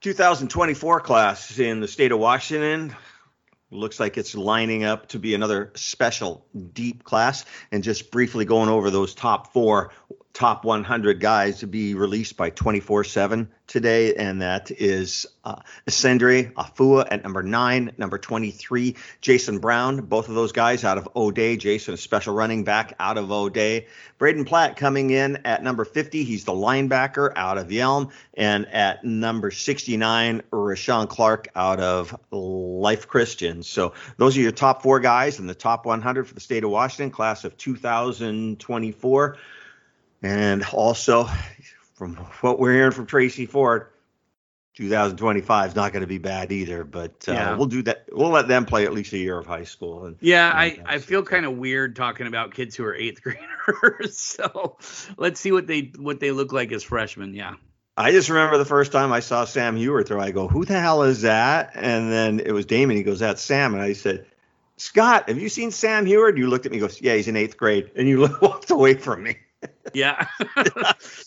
2024 0.00 1.00
class 1.00 1.58
in 1.58 1.80
the 1.80 1.88
state 1.88 2.12
of 2.12 2.18
Washington. 2.18 2.94
Looks 3.70 3.98
like 3.98 4.18
it's 4.18 4.34
lining 4.34 4.84
up 4.84 5.08
to 5.08 5.18
be 5.18 5.34
another 5.34 5.72
special 5.74 6.46
deep 6.72 7.02
class. 7.04 7.44
And 7.72 7.82
just 7.82 8.10
briefly 8.10 8.44
going 8.44 8.68
over 8.68 8.90
those 8.90 9.14
top 9.14 9.52
four 9.52 9.90
top 10.34 10.64
100 10.64 11.20
guys 11.20 11.60
to 11.60 11.66
be 11.68 11.94
released 11.94 12.36
by 12.36 12.50
24 12.50 13.04
7 13.04 13.48
today, 13.68 14.14
and 14.14 14.42
that 14.42 14.70
is 14.70 15.26
uh, 15.44 15.60
Afua 15.86 17.06
at 17.10 17.22
number 17.22 17.42
nine, 17.42 17.92
number 17.96 18.18
23, 18.18 18.96
Jason 19.20 19.58
Brown, 19.60 20.02
both 20.02 20.28
of 20.28 20.34
those 20.34 20.52
guys 20.52 20.84
out 20.84 20.98
of 20.98 21.08
O'Dea. 21.14 21.56
Jason, 21.56 21.94
a 21.94 21.96
special 21.96 22.34
running 22.34 22.64
back 22.64 22.94
out 22.98 23.16
of 23.16 23.30
O'Dea. 23.30 23.86
Braden 24.18 24.44
Platt 24.44 24.76
coming 24.76 25.10
in 25.10 25.36
at 25.44 25.62
number 25.62 25.84
50, 25.84 26.24
he's 26.24 26.44
the 26.44 26.52
linebacker 26.52 27.32
out 27.36 27.56
of 27.56 27.68
Yelm, 27.68 28.10
and 28.34 28.66
at 28.66 29.04
number 29.04 29.52
69, 29.52 30.42
Rashawn 30.50 31.08
Clark 31.08 31.48
out 31.54 31.78
of 31.78 32.18
Life 32.32 33.06
Christian. 33.06 33.62
So 33.62 33.94
those 34.16 34.36
are 34.36 34.40
your 34.40 34.52
top 34.52 34.82
four 34.82 34.98
guys 34.98 35.38
in 35.38 35.46
the 35.46 35.54
top 35.54 35.86
100 35.86 36.26
for 36.26 36.34
the 36.34 36.40
state 36.40 36.64
of 36.64 36.70
Washington, 36.70 37.12
class 37.12 37.44
of 37.44 37.56
2024. 37.56 39.38
And 40.24 40.64
also, 40.72 41.28
from 41.96 42.16
what 42.40 42.58
we're 42.58 42.72
hearing 42.72 42.92
from 42.92 43.04
Tracy 43.04 43.44
Ford, 43.44 43.88
2025 44.74 45.68
is 45.68 45.76
not 45.76 45.92
going 45.92 46.00
to 46.00 46.06
be 46.06 46.16
bad 46.16 46.50
either. 46.50 46.82
But 46.82 47.26
uh, 47.28 47.32
yeah. 47.32 47.56
we'll 47.56 47.66
do 47.66 47.82
that. 47.82 48.06
We'll 48.10 48.30
let 48.30 48.48
them 48.48 48.64
play 48.64 48.86
at 48.86 48.94
least 48.94 49.12
a 49.12 49.18
year 49.18 49.36
of 49.36 49.44
high 49.44 49.64
school. 49.64 50.06
And, 50.06 50.16
yeah, 50.20 50.50
I, 50.50 50.80
I 50.86 50.98
feel 50.98 51.22
kind 51.22 51.44
of 51.44 51.58
weird 51.58 51.94
talking 51.94 52.26
about 52.26 52.54
kids 52.54 52.74
who 52.74 52.86
are 52.86 52.94
eighth 52.94 53.20
graders. 53.22 54.16
so 54.16 54.78
let's 55.18 55.40
see 55.40 55.52
what 55.52 55.66
they 55.66 55.92
what 55.98 56.20
they 56.20 56.30
look 56.30 56.54
like 56.54 56.72
as 56.72 56.82
freshmen. 56.82 57.34
Yeah. 57.34 57.56
I 57.98 58.10
just 58.10 58.30
remember 58.30 58.56
the 58.56 58.64
first 58.64 58.92
time 58.92 59.12
I 59.12 59.20
saw 59.20 59.44
Sam 59.44 59.76
Huard 59.76 60.08
throw. 60.08 60.20
I 60.20 60.30
go, 60.30 60.48
"Who 60.48 60.64
the 60.64 60.80
hell 60.80 61.02
is 61.02 61.20
that?" 61.20 61.72
And 61.74 62.10
then 62.10 62.40
it 62.40 62.52
was 62.52 62.64
Damon. 62.64 62.96
He 62.96 63.02
goes, 63.02 63.20
"That's 63.20 63.42
Sam." 63.42 63.74
And 63.74 63.82
I 63.82 63.92
said, 63.92 64.26
"Scott, 64.78 65.28
have 65.28 65.38
you 65.38 65.50
seen 65.50 65.70
Sam 65.70 66.06
Huard?" 66.06 66.30
And 66.30 66.38
you 66.38 66.48
looked 66.48 66.64
at 66.64 66.72
me. 66.72 66.78
He 66.78 66.80
goes, 66.80 67.00
"Yeah, 67.02 67.14
he's 67.14 67.28
in 67.28 67.36
eighth 67.36 67.58
grade." 67.58 67.90
And 67.94 68.08
you 68.08 68.20
walked 68.40 68.70
away 68.70 68.94
from 68.94 69.22
me. 69.22 69.36
Yeah. 69.92 70.26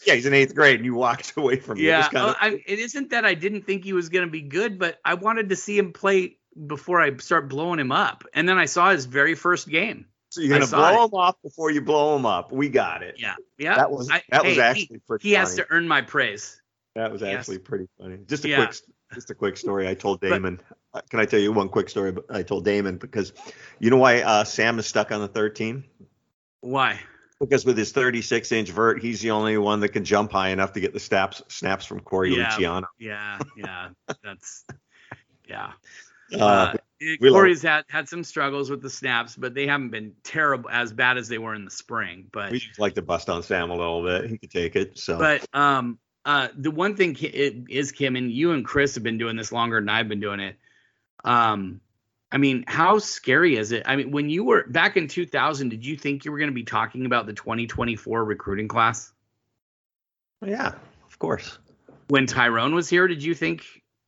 yeah, 0.05 0.13
he's 0.15 0.25
in 0.25 0.33
eighth 0.33 0.55
grade 0.55 0.75
and 0.75 0.85
you 0.85 0.95
walked 0.95 1.37
away 1.37 1.57
from 1.57 1.77
him. 1.77 1.85
Yeah. 1.85 2.05
It, 2.05 2.11
kind 2.11 2.29
of... 2.29 2.35
I, 2.39 2.61
it 2.65 2.79
isn't 2.79 3.11
that 3.11 3.25
I 3.25 3.33
didn't 3.33 3.65
think 3.65 3.83
he 3.83 3.93
was 3.93 4.09
going 4.09 4.25
to 4.25 4.31
be 4.31 4.41
good, 4.41 4.77
but 4.77 4.99
I 5.05 5.13
wanted 5.13 5.49
to 5.49 5.55
see 5.55 5.77
him 5.77 5.93
play 5.93 6.37
before 6.65 6.99
I 6.99 7.15
start 7.17 7.49
blowing 7.49 7.79
him 7.79 7.91
up. 7.91 8.23
And 8.33 8.47
then 8.47 8.57
I 8.57 8.65
saw 8.65 8.91
his 8.91 9.05
very 9.05 9.35
first 9.35 9.69
game. 9.69 10.05
So 10.29 10.41
you're 10.41 10.59
gonna 10.59 10.69
blow 10.69 11.03
it. 11.03 11.07
him 11.07 11.13
off 11.13 11.41
before 11.41 11.71
you 11.71 11.81
blow 11.81 12.15
him 12.15 12.25
up. 12.25 12.51
We 12.51 12.67
got 12.67 13.01
it. 13.01 13.15
Yeah, 13.17 13.35
yeah. 13.57 13.75
That 13.75 13.89
was 13.89 14.07
that 14.09 14.23
I, 14.31 14.41
was 14.41 14.55
hey, 14.55 14.61
actually 14.61 14.85
he, 14.91 14.97
pretty. 14.99 15.29
He 15.29 15.35
funny. 15.35 15.39
has 15.39 15.55
to 15.55 15.65
earn 15.69 15.87
my 15.87 16.01
praise. 16.01 16.61
That 16.95 17.11
was 17.11 17.23
actually 17.23 17.59
pretty 17.59 17.87
funny. 17.97 18.17
Just 18.27 18.43
a 18.43 18.49
yeah. 18.49 18.65
quick, 18.65 18.77
just 19.13 19.29
a 19.29 19.35
quick 19.35 19.55
story. 19.55 19.87
I 19.87 19.93
told 19.93 20.19
Damon. 20.19 20.59
But, 20.91 20.97
uh, 20.99 21.01
can 21.09 21.19
I 21.19 21.25
tell 21.25 21.39
you 21.39 21.53
one 21.53 21.69
quick 21.69 21.89
story? 21.89 22.13
I 22.29 22.43
told 22.43 22.65
Damon 22.65 22.97
because 22.97 23.31
you 23.79 23.89
know 23.89 23.97
why 23.97 24.21
uh, 24.21 24.43
Sam 24.43 24.79
is 24.79 24.85
stuck 24.85 25.11
on 25.11 25.21
the 25.21 25.27
third 25.27 25.55
team. 25.55 25.85
Why? 26.61 26.99
Because 27.39 27.65
with 27.65 27.77
his 27.77 27.91
36 27.91 28.51
inch 28.51 28.69
vert, 28.69 29.01
he's 29.01 29.21
the 29.21 29.31
only 29.31 29.57
one 29.57 29.79
that 29.81 29.89
can 29.89 30.03
jump 30.03 30.31
high 30.31 30.49
enough 30.49 30.73
to 30.73 30.79
get 30.79 30.93
the 30.93 30.99
snaps 30.99 31.41
snaps 31.47 31.85
from 31.85 31.99
Corey 31.99 32.35
yeah, 32.35 32.49
Luciano. 32.49 32.87
Yeah, 32.99 33.39
yeah, 33.55 33.89
that's 34.23 34.65
yeah. 35.47 35.71
Uh, 36.33 36.35
uh, 36.41 36.75
Corey's 37.21 37.61
had 37.61 37.85
had 37.87 38.09
some 38.09 38.21
struggles 38.21 38.69
with 38.69 38.81
the 38.81 38.89
snaps, 38.89 39.37
but 39.37 39.53
they 39.53 39.65
haven't 39.65 39.91
been 39.91 40.11
terrible 40.23 40.69
as 40.69 40.91
bad 40.91 41.17
as 41.17 41.29
they 41.29 41.37
were 41.37 41.53
in 41.53 41.63
the 41.63 41.71
spring. 41.71 42.27
But 42.33 42.51
we 42.51 42.59
just 42.59 42.79
like 42.79 42.95
to 42.95 43.01
bust 43.01 43.29
on 43.29 43.43
Sam 43.43 43.69
a 43.69 43.75
little 43.75 44.03
bit. 44.03 44.29
He 44.29 44.37
could 44.37 44.51
take 44.51 44.75
it. 44.75 44.97
So, 44.97 45.17
but 45.17 45.47
um, 45.53 45.99
uh, 46.25 46.49
the 46.57 46.69
one 46.69 46.97
thing 46.97 47.15
is 47.15 47.93
Kim 47.93 48.17
and 48.17 48.29
you 48.29 48.51
and 48.51 48.65
Chris 48.65 48.95
have 48.95 49.03
been 49.05 49.17
doing 49.17 49.37
this 49.37 49.53
longer 49.53 49.79
than 49.79 49.87
I've 49.87 50.09
been 50.09 50.19
doing 50.19 50.41
it. 50.41 50.57
Um, 51.23 51.79
I 52.31 52.37
mean, 52.37 52.65
how 52.67 52.99
scary 52.99 53.55
is 53.55 53.71
it? 53.71 53.83
I 53.85 53.95
mean, 53.95 54.11
when 54.11 54.29
you 54.29 54.43
were 54.43 54.65
back 54.67 54.97
in 54.97 55.07
2000, 55.07 55.69
did 55.69 55.85
you 55.85 55.95
think 55.95 56.25
you 56.25 56.31
were 56.31 56.37
going 56.37 56.49
to 56.49 56.55
be 56.55 56.63
talking 56.63 57.05
about 57.05 57.25
the 57.25 57.33
2024 57.33 58.25
recruiting 58.25 58.67
class? 58.67 59.13
Yeah, 60.45 60.73
of 61.07 61.19
course. 61.19 61.57
When 62.09 62.25
Tyrone 62.25 62.75
was 62.75 62.89
here, 62.89 63.07
did 63.07 63.23
you 63.23 63.33
think 63.33 63.63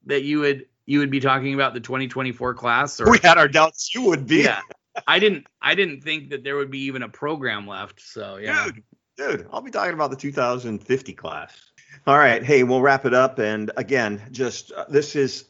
that 0.06 0.24
you 0.24 0.40
would 0.40 0.66
you 0.86 1.00
would 1.00 1.12
be 1.12 1.20
talking 1.20 1.54
about 1.54 1.74
the 1.74 1.80
2024 1.80 2.56
class? 2.56 3.00
Or, 3.00 3.10
we 3.10 3.20
had 3.20 3.38
our 3.38 3.48
doubts. 3.48 3.94
You 3.94 4.04
would 4.04 4.28
be. 4.28 4.44
Yeah, 4.44 4.62
I 5.08 5.20
didn't. 5.20 5.48
I 5.62 5.76
didn't 5.76 6.02
think 6.02 6.30
that 6.30 6.44
there 6.44 6.58
would 6.58 6.72
be 6.72 6.80
even 6.84 7.04
a 7.04 7.10
program 7.10 7.68
left. 7.68 8.02
So 8.02 8.38
yeah, 8.38 8.66
dude, 8.66 8.84
dude, 9.18 9.48
I'll 9.52 9.62
be 9.62 9.72
talking 9.72 9.94
about 9.94 10.12
the 10.12 10.18
2050 10.18 11.14
class. 11.14 11.58
All 12.06 12.18
right, 12.18 12.44
hey, 12.44 12.64
we'll 12.64 12.82
wrap 12.82 13.06
it 13.06 13.14
up. 13.14 13.40
And 13.40 13.72
again, 13.78 14.22
just 14.32 14.72
uh, 14.72 14.86
this 14.90 15.16
is 15.16 15.46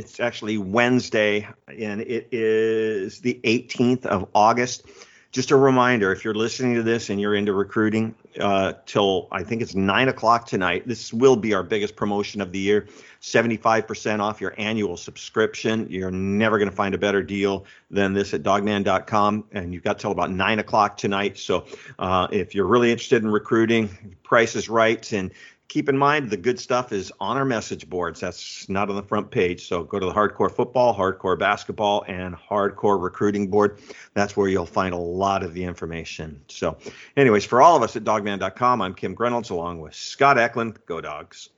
it's 0.00 0.18
actually 0.18 0.56
Wednesday, 0.56 1.46
and 1.68 2.00
it 2.00 2.28
is 2.32 3.20
the 3.20 3.38
18th 3.44 4.06
of 4.06 4.26
August. 4.34 4.86
Just 5.30 5.50
a 5.50 5.56
reminder 5.56 6.10
if 6.10 6.24
you're 6.24 6.34
listening 6.34 6.74
to 6.74 6.82
this 6.82 7.10
and 7.10 7.20
you're 7.20 7.34
into 7.34 7.52
recruiting 7.52 8.14
uh, 8.40 8.72
till 8.86 9.28
I 9.30 9.44
think 9.44 9.60
it's 9.60 9.74
nine 9.74 10.08
o'clock 10.08 10.46
tonight, 10.46 10.88
this 10.88 11.12
will 11.12 11.36
be 11.36 11.52
our 11.52 11.62
biggest 11.62 11.96
promotion 11.96 12.40
of 12.40 12.50
the 12.50 12.58
year 12.58 12.88
75% 13.20 14.20
off 14.20 14.40
your 14.40 14.54
annual 14.56 14.96
subscription. 14.96 15.86
You're 15.90 16.10
never 16.10 16.58
going 16.58 16.70
to 16.70 16.74
find 16.74 16.94
a 16.94 16.98
better 16.98 17.22
deal 17.22 17.66
than 17.90 18.14
this 18.14 18.32
at 18.32 18.42
dawgman.com. 18.42 19.44
And 19.52 19.74
you've 19.74 19.82
got 19.82 19.98
till 19.98 20.10
about 20.10 20.30
nine 20.30 20.58
o'clock 20.58 20.96
tonight. 20.96 21.36
So 21.36 21.66
uh, 21.98 22.28
if 22.32 22.54
you're 22.54 22.66
really 22.66 22.90
interested 22.90 23.22
in 23.22 23.30
recruiting, 23.30 24.16
price 24.22 24.56
is 24.56 24.70
right. 24.70 25.12
And 25.12 25.32
keep 25.70 25.88
in 25.88 25.96
mind 25.96 26.28
the 26.28 26.36
good 26.36 26.58
stuff 26.58 26.92
is 26.92 27.12
on 27.20 27.36
our 27.38 27.44
message 27.44 27.88
boards. 27.88 28.20
That's 28.20 28.68
not 28.68 28.90
on 28.90 28.96
the 28.96 29.04
front 29.04 29.30
page. 29.30 29.68
So 29.68 29.84
go 29.84 29.98
to 30.00 30.04
the 30.04 30.12
Hardcore 30.12 30.50
Football, 30.50 30.94
Hardcore 30.94 31.38
Basketball, 31.38 32.04
and 32.08 32.34
Hardcore 32.34 33.00
Recruiting 33.00 33.48
Board. 33.48 33.78
That's 34.12 34.36
where 34.36 34.48
you'll 34.48 34.66
find 34.66 34.92
a 34.92 34.98
lot 34.98 35.42
of 35.44 35.54
the 35.54 35.64
information. 35.64 36.42
So, 36.48 36.76
anyways, 37.16 37.44
for 37.46 37.62
all 37.62 37.76
of 37.76 37.82
us 37.82 37.96
at 37.96 38.04
dawgman.com, 38.04 38.82
I'm 38.82 38.94
Kim 38.94 39.14
Grinolds 39.14 39.50
along 39.50 39.80
with 39.80 39.94
Scott 39.94 40.38
Eklund. 40.38 40.78
Go, 40.86 41.00
dogs. 41.00 41.48